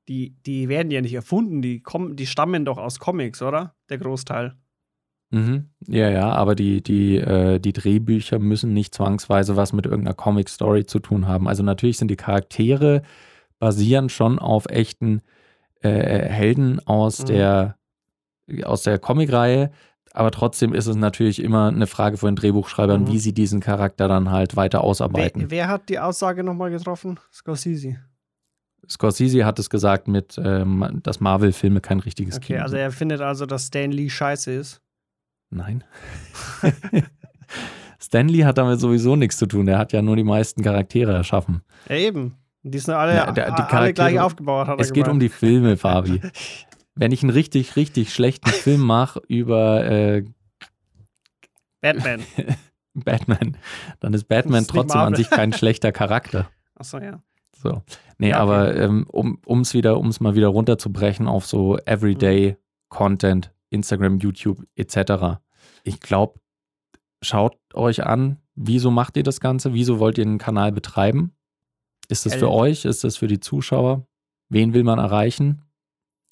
die, 0.09 0.35
die 0.45 0.67
werden 0.67 0.91
ja 0.91 1.01
nicht 1.01 1.13
erfunden, 1.13 1.61
die, 1.61 1.79
kommen, 1.79 2.15
die 2.15 2.25
stammen 2.25 2.65
doch 2.65 2.77
aus 2.77 2.99
Comics, 2.99 3.41
oder? 3.41 3.75
Der 3.89 3.99
Großteil. 3.99 4.55
Mhm. 5.29 5.69
Ja, 5.87 6.09
ja, 6.09 6.31
aber 6.31 6.55
die, 6.55 6.83
die, 6.83 7.17
äh, 7.17 7.59
die 7.59 7.71
Drehbücher 7.71 8.39
müssen 8.39 8.73
nicht 8.73 8.93
zwangsweise 8.93 9.55
was 9.55 9.71
mit 9.71 9.85
irgendeiner 9.85 10.15
Comic-Story 10.15 10.85
zu 10.85 10.99
tun 10.99 11.27
haben. 11.27 11.47
Also 11.47 11.63
natürlich 11.63 11.97
sind 11.97 12.09
die 12.09 12.17
Charaktere 12.17 13.01
basieren 13.57 14.09
schon 14.09 14.39
auf 14.39 14.65
echten 14.65 15.21
äh, 15.81 15.89
Helden 16.29 16.79
aus 16.87 17.21
Mhm. 17.23 17.25
der, 17.27 17.75
aus 18.63 18.83
der 18.83 18.99
Comicreihe, 18.99 19.71
aber 20.13 20.31
trotzdem 20.31 20.73
ist 20.73 20.87
es 20.87 20.95
natürlich 20.95 21.41
immer 21.41 21.67
eine 21.69 21.87
Frage 21.87 22.17
von 22.17 22.29
den 22.31 22.35
Drehbuchschreibern, 22.35 23.03
Mhm. 23.03 23.07
wie 23.07 23.19
sie 23.19 23.33
diesen 23.33 23.59
Charakter 23.61 24.07
dann 24.07 24.29
halt 24.31 24.55
weiter 24.55 24.79
Wer, 24.79 24.83
ausarbeiten. 24.83 25.49
wer 25.51 25.67
hat 25.69 25.89
die 25.89 25.99
Aussage 25.99 26.43
nochmal 26.43 26.69
getroffen? 26.71 27.19
Scorsese. 27.33 27.97
Scorsese 28.89 29.45
hat 29.45 29.59
es 29.59 29.69
gesagt 29.69 30.07
mit, 30.07 30.39
ähm, 30.43 30.99
dass 31.03 31.19
Marvel-Filme 31.19 31.81
kein 31.81 31.99
richtiges 31.99 32.37
Okay, 32.37 32.47
Kino 32.53 32.61
also 32.63 32.71
sind. 32.71 32.79
er 32.81 32.91
findet 32.91 33.21
also, 33.21 33.45
dass 33.45 33.67
Stan 33.67 33.91
Lee 33.91 34.09
scheiße 34.09 34.51
ist. 34.51 34.81
Nein. 35.49 35.83
Stanley 37.99 38.39
hat 38.39 38.57
damit 38.57 38.79
sowieso 38.79 39.15
nichts 39.15 39.37
zu 39.37 39.45
tun. 39.45 39.67
Er 39.67 39.77
hat 39.77 39.93
ja 39.93 40.01
nur 40.01 40.15
die 40.15 40.23
meisten 40.23 40.63
Charaktere 40.63 41.13
erschaffen. 41.13 41.61
Ja, 41.87 41.95
eben. 41.95 42.35
Die 42.63 42.77
sind 42.79 42.93
alle, 42.93 43.15
Ja, 43.15 43.31
der- 43.31 43.51
die 43.55 43.61
alle 43.63 43.93
gleich 43.93 44.19
aufgebaut, 44.19 44.67
hat 44.67 44.79
Es 44.79 44.93
geht 44.93 45.07
um 45.07 45.19
die 45.19 45.29
Filme, 45.29 45.77
Fabi. 45.77 46.21
Wenn 46.95 47.11
ich 47.11 47.23
einen 47.23 47.31
richtig, 47.31 47.75
richtig 47.75 48.13
schlechten 48.13 48.49
Film 48.49 48.81
mache 48.81 49.21
über 49.27 49.85
äh, 49.85 50.25
Batman. 51.81 52.21
Batman, 52.93 53.57
dann 54.01 54.13
ist 54.13 54.25
Batman 54.27 54.61
ist 54.63 54.69
trotzdem 54.69 54.99
an 55.01 55.15
sich 55.15 55.29
kein 55.29 55.53
schlechter 55.53 55.91
Charakter. 55.91 56.49
Achso, 56.75 56.99
ja. 56.99 57.21
So. 57.55 57.81
Nee, 58.17 58.29
Ja, 58.29 58.43
okay. 58.43 58.53
aber 58.53 58.75
ähm, 58.75 59.05
um 59.09 59.61
es 59.61 59.73
wieder, 59.73 59.97
um 59.97 60.07
es 60.07 60.19
mal 60.19 60.35
wieder 60.35 60.47
runterzubrechen 60.49 61.27
auf 61.27 61.45
so 61.45 61.77
Everyday 61.85 62.57
Content, 62.89 63.53
Instagram, 63.69 64.19
YouTube 64.19 64.63
etc. 64.75 65.39
Ich 65.83 65.99
glaube, 66.01 66.39
schaut 67.23 67.57
euch 67.73 68.03
an, 68.05 68.37
wieso 68.55 68.91
macht 68.91 69.15
ihr 69.15 69.23
das 69.23 69.39
Ganze? 69.39 69.73
Wieso 69.73 69.99
wollt 69.99 70.17
ihr 70.17 70.25
einen 70.25 70.37
Kanal 70.37 70.71
betreiben? 70.73 71.33
Ist 72.11 72.25
das 72.25 72.35
für 72.35 72.51
euch? 72.51 72.85
Ist 72.85 73.03
das 73.03 73.17
für 73.17 73.27
die 73.27 73.39
Zuschauer? 73.39 74.05
Wen 74.49 74.73
will 74.73 74.83
man 74.83 74.99
erreichen? 74.99 75.63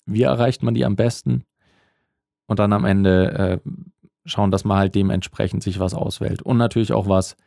Wie 0.06 0.24
erreicht 0.24 0.64
man 0.64 0.74
die 0.74 0.86
am 0.86 0.96
besten? 0.96 1.44
Und 2.48 2.60
dann 2.60 2.74
am 2.74 2.86
Ende 2.86 3.62
äh, 3.66 3.70
schauen, 4.26 4.52
dass 4.52 4.66
man 4.66 4.78
halt 4.78 4.96
dementsprechend 4.96 5.64
sich 5.64 5.80
was 5.80 5.94
auswählt. 5.94 6.42
Und 6.42 6.58
natürlich 6.58 6.94
auch 6.94 7.08
was, 7.08 7.38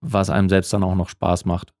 was 0.00 0.30
einem 0.30 0.48
selbst 0.48 0.72
dann 0.72 0.82
auch 0.82 0.94
noch 0.94 1.08
Spaß 1.08 1.44
macht. 1.44 1.72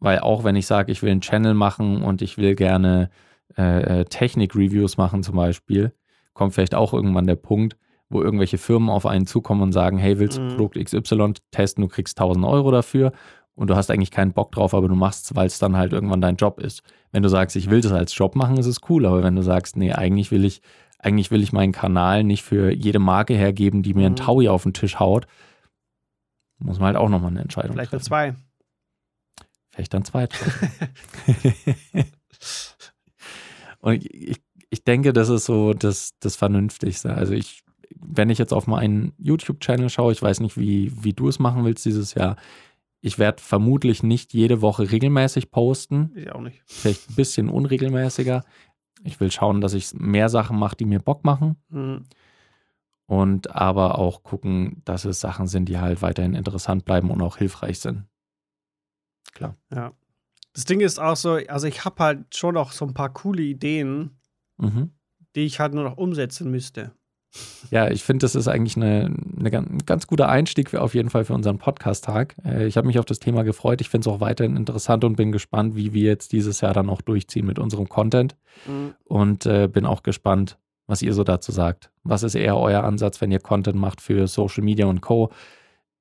Weil 0.00 0.20
auch 0.20 0.44
wenn 0.44 0.56
ich 0.56 0.66
sage, 0.66 0.92
ich 0.92 1.02
will 1.02 1.10
einen 1.10 1.20
Channel 1.20 1.54
machen 1.54 2.02
und 2.02 2.22
ich 2.22 2.38
will 2.38 2.54
gerne 2.54 3.10
äh, 3.56 4.00
äh, 4.00 4.04
Technik-Reviews 4.04 4.96
machen 4.96 5.22
zum 5.22 5.36
Beispiel, 5.36 5.92
kommt 6.34 6.54
vielleicht 6.54 6.74
auch 6.74 6.92
irgendwann 6.92 7.26
der 7.26 7.36
Punkt, 7.36 7.76
wo 8.08 8.22
irgendwelche 8.22 8.58
Firmen 8.58 8.90
auf 8.90 9.06
einen 9.06 9.26
zukommen 9.26 9.62
und 9.62 9.72
sagen, 9.72 9.98
hey, 9.98 10.18
willst 10.18 10.38
du 10.38 10.42
Mhm. 10.42 10.48
Produkt 10.56 10.76
XY 10.84 11.34
testen, 11.50 11.82
du 11.82 11.88
kriegst 11.88 12.18
1000 12.18 12.44
Euro 12.44 12.70
dafür 12.70 13.12
und 13.60 13.68
du 13.68 13.76
hast 13.76 13.90
eigentlich 13.90 14.10
keinen 14.10 14.32
Bock 14.32 14.52
drauf, 14.52 14.72
aber 14.74 14.88
du 14.88 14.94
machst 14.94 15.26
es, 15.26 15.36
weil 15.36 15.46
es 15.46 15.58
dann 15.58 15.76
halt 15.76 15.92
irgendwann 15.92 16.20
dein 16.22 16.36
Job 16.36 16.58
ist. 16.60 16.82
Wenn 17.12 17.22
du 17.22 17.28
sagst, 17.28 17.56
ich 17.56 17.68
will 17.68 17.80
das 17.82 17.92
als 17.92 18.16
Job 18.16 18.34
machen, 18.34 18.56
ist 18.56 18.66
es 18.66 18.80
cool, 18.88 19.04
aber 19.04 19.22
wenn 19.22 19.36
du 19.36 19.42
sagst, 19.42 19.76
nee, 19.76 19.92
eigentlich 19.92 20.30
will 20.30 20.44
ich, 20.44 20.62
eigentlich 20.98 21.30
will 21.30 21.42
ich 21.42 21.52
meinen 21.52 21.72
Kanal 21.72 22.24
nicht 22.24 22.42
für 22.42 22.72
jede 22.72 22.98
Marke 22.98 23.34
hergeben, 23.34 23.82
die 23.82 23.94
mir 23.94 24.06
einen 24.06 24.14
Mhm. 24.14 24.20
Taui 24.20 24.48
auf 24.48 24.62
den 24.62 24.72
Tisch 24.72 24.98
haut, 24.98 25.26
muss 26.58 26.78
man 26.78 26.86
halt 26.88 26.96
auch 26.96 27.08
nochmal 27.08 27.30
eine 27.30 27.42
Entscheidung 27.42 27.72
Vielleicht 27.72 27.90
treffen. 27.90 28.04
zwei. 28.04 28.34
Vielleicht 29.72 29.94
dann 29.94 30.04
zwei. 30.04 30.26
Und 33.80 34.04
ich, 34.04 34.40
ich 34.70 34.84
denke, 34.84 35.12
das 35.12 35.28
ist 35.28 35.44
so 35.44 35.74
das, 35.74 36.12
das 36.20 36.36
Vernünftigste. 36.36 37.14
Also 37.14 37.32
ich, 37.34 37.62
wenn 37.96 38.30
ich 38.30 38.38
jetzt 38.38 38.52
auf 38.52 38.66
meinen 38.66 39.12
YouTube-Channel 39.18 39.90
schaue, 39.90 40.12
ich 40.12 40.22
weiß 40.22 40.40
nicht, 40.40 40.56
wie, 40.58 40.92
wie 41.02 41.12
du 41.12 41.28
es 41.28 41.38
machen 41.38 41.64
willst 41.64 41.84
dieses 41.84 42.14
Jahr. 42.14 42.36
Ich 43.00 43.18
werde 43.18 43.42
vermutlich 43.42 44.02
nicht 44.02 44.34
jede 44.34 44.60
Woche 44.60 44.90
regelmäßig 44.90 45.50
posten. 45.50 46.12
Ich 46.14 46.30
auch 46.32 46.40
nicht. 46.40 46.62
Vielleicht 46.66 47.10
ein 47.10 47.14
bisschen 47.14 47.48
unregelmäßiger. 47.48 48.44
Ich 49.04 49.18
will 49.20 49.30
schauen, 49.30 49.60
dass 49.62 49.72
ich 49.72 49.94
mehr 49.94 50.28
Sachen 50.28 50.58
mache, 50.58 50.76
die 50.76 50.84
mir 50.84 50.98
Bock 51.00 51.24
machen. 51.24 51.56
Mhm. 51.70 52.04
Und 53.06 53.54
aber 53.56 53.98
auch 53.98 54.22
gucken, 54.22 54.82
dass 54.84 55.04
es 55.04 55.18
Sachen 55.20 55.46
sind, 55.46 55.68
die 55.68 55.78
halt 55.78 56.02
weiterhin 56.02 56.34
interessant 56.34 56.84
bleiben 56.84 57.10
und 57.10 57.22
auch 57.22 57.38
hilfreich 57.38 57.80
sind. 57.80 58.04
Klar. 59.32 59.56
Ja. 59.72 59.92
Das 60.52 60.64
Ding 60.64 60.80
ist 60.80 60.98
auch 61.00 61.16
so, 61.16 61.32
also 61.48 61.66
ich 61.66 61.84
habe 61.84 62.02
halt 62.02 62.36
schon 62.36 62.54
noch 62.54 62.72
so 62.72 62.84
ein 62.84 62.94
paar 62.94 63.12
coole 63.12 63.42
Ideen, 63.42 64.18
Mhm. 64.58 64.90
die 65.34 65.42
ich 65.46 65.58
halt 65.58 65.72
nur 65.74 65.84
noch 65.84 65.96
umsetzen 65.96 66.50
müsste. 66.50 66.92
Ja, 67.70 67.90
ich 67.90 68.02
finde, 68.02 68.24
das 68.24 68.34
ist 68.34 68.48
eigentlich 68.48 68.76
eine, 68.76 69.14
eine, 69.38 69.58
ein 69.58 69.78
ganz 69.86 70.06
guter 70.06 70.28
Einstieg 70.28 70.70
für, 70.70 70.82
auf 70.82 70.94
jeden 70.94 71.10
Fall 71.10 71.24
für 71.24 71.34
unseren 71.34 71.58
Podcast-Tag. 71.58 72.34
Äh, 72.44 72.66
ich 72.66 72.76
habe 72.76 72.86
mich 72.86 72.98
auf 72.98 73.04
das 73.04 73.20
Thema 73.20 73.44
gefreut. 73.44 73.80
Ich 73.80 73.88
finde 73.88 74.08
es 74.08 74.14
auch 74.14 74.20
weiterhin 74.20 74.56
interessant 74.56 75.04
und 75.04 75.16
bin 75.16 75.30
gespannt, 75.30 75.76
wie 75.76 75.92
wir 75.92 76.04
jetzt 76.04 76.32
dieses 76.32 76.60
Jahr 76.60 76.74
dann 76.74 76.90
auch 76.90 77.00
durchziehen 77.00 77.46
mit 77.46 77.58
unserem 77.58 77.88
Content. 77.88 78.36
Mhm. 78.66 78.94
Und 79.04 79.46
äh, 79.46 79.68
bin 79.68 79.86
auch 79.86 80.02
gespannt, 80.02 80.58
was 80.86 81.02
ihr 81.02 81.14
so 81.14 81.22
dazu 81.22 81.52
sagt. 81.52 81.90
Was 82.02 82.24
ist 82.24 82.34
eher 82.34 82.56
euer 82.56 82.82
Ansatz, 82.82 83.20
wenn 83.20 83.30
ihr 83.30 83.40
Content 83.40 83.78
macht 83.78 84.00
für 84.00 84.26
Social 84.26 84.64
Media 84.64 84.86
und 84.86 85.00
Co.? 85.00 85.30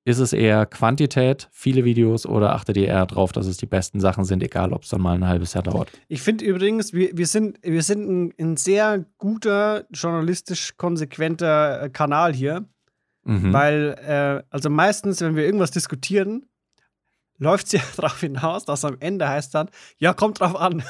Ist 0.05 0.19
es 0.19 0.33
eher 0.33 0.65
Quantität, 0.65 1.49
viele 1.51 1.83
Videos 1.83 2.25
oder 2.25 2.53
achtet 2.55 2.77
ihr 2.77 2.87
eher 2.87 3.05
darauf, 3.05 3.31
dass 3.31 3.45
es 3.45 3.57
die 3.57 3.65
besten 3.65 3.99
Sachen 3.99 4.23
sind, 4.23 4.41
egal 4.41 4.71
ob 4.73 4.83
es 4.83 4.89
dann 4.89 5.01
mal 5.01 5.13
ein 5.15 5.27
halbes 5.27 5.53
Jahr 5.53 5.63
dauert? 5.63 5.89
Ich 6.07 6.21
finde 6.21 6.45
übrigens, 6.45 6.93
wir, 6.93 7.15
wir 7.17 7.27
sind, 7.27 7.59
wir 7.61 7.83
sind 7.83 8.09
ein, 8.09 8.33
ein 8.39 8.57
sehr 8.57 9.05
guter, 9.17 9.85
journalistisch 9.91 10.77
konsequenter 10.77 11.83
äh, 11.83 11.89
Kanal 11.89 12.33
hier, 12.33 12.65
Mhm. 13.25 13.51
weil, 13.51 13.95
äh, 14.07 14.43
also 14.49 14.69
meistens, 14.69 15.19
wenn 15.19 15.35
wir 15.35 15.43
irgendwas 15.45 15.71
diskutieren, 15.71 16.45
läuft 17.37 17.67
es 17.67 17.71
ja 17.73 17.81
darauf 17.97 18.19
hinaus, 18.21 18.63
dass 18.63 18.85
am 18.85 18.95
Ende 19.01 19.27
heißt 19.27 19.53
dann, 19.53 19.69
ja, 19.97 20.13
kommt 20.13 20.39
drauf 20.39 20.55
an. 20.55 20.81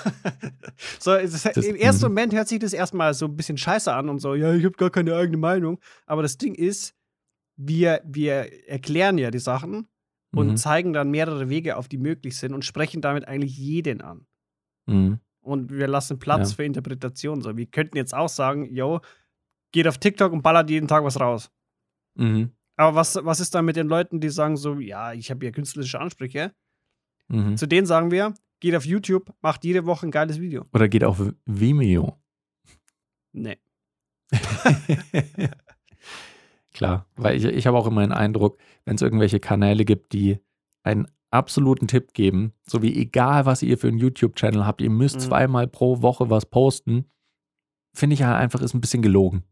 so, 0.99 1.13
es, 1.13 1.41
Das- 1.43 1.57
Im 1.65 1.75
ersten 1.75 2.05
mhm. 2.05 2.11
Moment 2.11 2.33
hört 2.35 2.47
sich 2.47 2.59
das 2.59 2.71
erstmal 2.73 3.15
so 3.15 3.25
ein 3.25 3.35
bisschen 3.35 3.57
scheiße 3.57 3.91
an 3.91 4.07
und 4.09 4.19
so, 4.19 4.35
ja, 4.35 4.53
ich 4.53 4.63
habe 4.63 4.75
gar 4.77 4.91
keine 4.91 5.15
eigene 5.15 5.37
Meinung. 5.37 5.79
Aber 6.05 6.21
das 6.21 6.37
Ding 6.37 6.53
ist, 6.53 6.93
wir, 7.61 8.01
wir 8.05 8.67
erklären 8.69 9.17
ja 9.17 9.31
die 9.31 9.39
Sachen 9.39 9.87
und 10.33 10.47
Mhm. 10.47 10.57
zeigen 10.57 10.93
dann 10.93 11.11
mehrere 11.11 11.49
Wege 11.49 11.75
auf, 11.75 11.87
die 11.87 11.97
möglich 11.97 12.37
sind 12.37 12.53
und 12.53 12.63
sprechen 12.63 13.01
damit 13.01 13.27
eigentlich 13.27 13.57
jeden 13.57 14.01
an. 14.01 14.25
Mhm. 14.87 15.19
Und 15.41 15.71
wir 15.71 15.87
lassen 15.87 16.19
Platz 16.19 16.51
Ja. 16.51 16.55
für 16.57 16.63
Interpretation. 16.63 17.41
So, 17.41 17.57
wir 17.57 17.65
könnten 17.65 17.97
jetzt 17.97 18.13
auch 18.13 18.29
sagen, 18.29 18.65
yo, 18.73 19.01
geht 19.71 19.87
auf 19.87 19.97
TikTok 19.97 20.31
und 20.31 20.41
ballert 20.41 20.69
jeden 20.69 20.87
Tag 20.87 21.03
was 21.03 21.19
raus. 21.19 21.51
Mhm. 22.15 22.51
Aber 22.75 22.95
was, 22.95 23.15
was 23.23 23.39
ist 23.39 23.53
dann 23.55 23.65
mit 23.65 23.75
den 23.75 23.87
Leuten, 23.87 24.19
die 24.21 24.29
sagen 24.29 24.55
so, 24.55 24.79
ja, 24.79 25.11
ich 25.13 25.29
habe 25.31 25.43
ja 25.45 25.51
künstlerische 25.51 25.99
Ansprüche? 25.99 26.53
Mhm. 27.27 27.57
Zu 27.57 27.67
denen 27.67 27.85
sagen 27.87 28.09
wir, 28.11 28.33
geht 28.61 28.75
auf 28.75 28.85
YouTube, 28.85 29.33
macht 29.41 29.65
jede 29.65 29.85
Woche 29.85 30.07
ein 30.07 30.11
geiles 30.11 30.39
Video. 30.39 30.65
Oder 30.73 30.87
geht 30.87 31.03
auf 31.03 31.21
Vimeo. 31.45 32.21
Nee. 33.33 33.57
Klar, 36.73 37.05
weil 37.15 37.35
ich, 37.35 37.45
ich 37.45 37.65
habe 37.67 37.77
auch 37.77 37.87
immer 37.87 38.01
den 38.01 38.11
Eindruck, 38.11 38.57
wenn 38.85 38.95
es 38.95 39.01
irgendwelche 39.01 39.39
Kanäle 39.39 39.85
gibt, 39.85 40.13
die 40.13 40.39
einen 40.83 41.07
absoluten 41.31 41.87
Tipp 41.87 42.13
geben, 42.13 42.53
so 42.65 42.81
wie 42.81 42.95
egal, 42.95 43.45
was 43.45 43.61
ihr 43.63 43.77
für 43.77 43.87
einen 43.87 43.97
YouTube-Channel 43.97 44.65
habt, 44.65 44.81
ihr 44.81 44.89
müsst 44.89 45.17
Mhm. 45.17 45.21
zweimal 45.21 45.67
pro 45.67 46.01
Woche 46.01 46.29
was 46.29 46.45
posten, 46.45 47.05
finde 47.93 48.13
ich 48.15 48.23
halt 48.23 48.37
einfach, 48.37 48.61
ist 48.61 48.73
ein 48.73 48.81
bisschen 48.81 49.01
gelogen. 49.01 49.43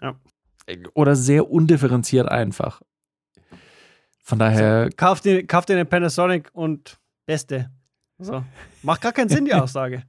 Ja. 0.00 0.14
Oder 0.94 1.16
sehr 1.16 1.50
undifferenziert 1.50 2.28
einfach. 2.28 2.82
Von 4.22 4.38
daher, 4.38 4.90
Kauft 4.96 5.24
dir, 5.24 5.46
kauft 5.46 5.70
dir 5.70 5.74
eine 5.74 5.86
Panasonic 5.86 6.50
und 6.52 6.98
beste. 7.26 7.70
So. 8.18 8.44
Macht 8.82 9.00
gar 9.00 9.12
keinen 9.12 9.30
Sinn, 9.30 9.46
die 9.46 9.54
Aussage. 9.54 10.02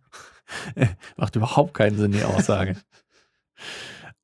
macht 1.15 1.35
überhaupt 1.35 1.73
keinen 1.73 1.97
Sinn, 1.97 2.11
die 2.11 2.23
Aussage. 2.23 2.75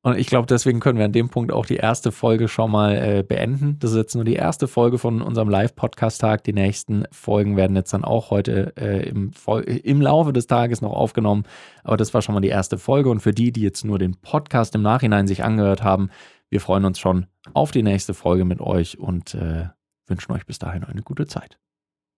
Und 0.05 0.19
ich 0.19 0.27
glaube, 0.27 0.45
deswegen 0.45 0.81
können 0.81 0.99
wir 0.99 1.05
an 1.05 1.13
dem 1.13 1.29
Punkt 1.29 1.51
auch 1.51 1.65
die 1.65 1.77
erste 1.77 2.11
Folge 2.11 2.47
schon 2.47 2.69
mal 2.69 2.95
äh, 2.95 3.23
beenden. 3.23 3.79
Das 3.79 3.89
ist 3.89 3.97
jetzt 3.97 4.13
nur 4.13 4.23
die 4.23 4.35
erste 4.35 4.67
Folge 4.67 4.99
von 4.99 5.19
unserem 5.19 5.49
Live-Podcast-Tag. 5.49 6.43
Die 6.43 6.53
nächsten 6.53 7.05
Folgen 7.11 7.57
werden 7.57 7.75
jetzt 7.75 7.91
dann 7.91 8.03
auch 8.03 8.29
heute 8.29 8.71
äh, 8.77 9.09
im, 9.09 9.31
im 9.65 10.01
Laufe 10.01 10.31
des 10.31 10.45
Tages 10.45 10.81
noch 10.81 10.93
aufgenommen. 10.93 11.45
Aber 11.83 11.97
das 11.97 12.13
war 12.13 12.21
schon 12.21 12.35
mal 12.35 12.41
die 12.41 12.49
erste 12.49 12.77
Folge. 12.77 13.09
Und 13.09 13.21
für 13.21 13.31
die, 13.31 13.51
die 13.51 13.61
jetzt 13.61 13.83
nur 13.83 13.97
den 13.97 14.15
Podcast 14.21 14.75
im 14.75 14.83
Nachhinein 14.83 15.25
sich 15.25 15.43
angehört 15.43 15.81
haben, 15.81 16.11
wir 16.51 16.61
freuen 16.61 16.85
uns 16.85 16.99
schon 16.99 17.25
auf 17.55 17.71
die 17.71 17.81
nächste 17.81 18.13
Folge 18.13 18.45
mit 18.45 18.61
euch 18.61 18.99
und 18.99 19.33
äh, 19.33 19.69
wünschen 20.05 20.33
euch 20.33 20.45
bis 20.45 20.59
dahin 20.59 20.83
eine 20.83 21.01
gute 21.01 21.25
Zeit. 21.25 21.57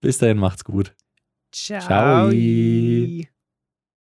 Bis 0.02 0.17
dahin, 0.17 0.39
macht's 0.39 0.65
gut. 0.65 0.93
Ciao. 1.54 1.80
Ciao. 1.80 2.32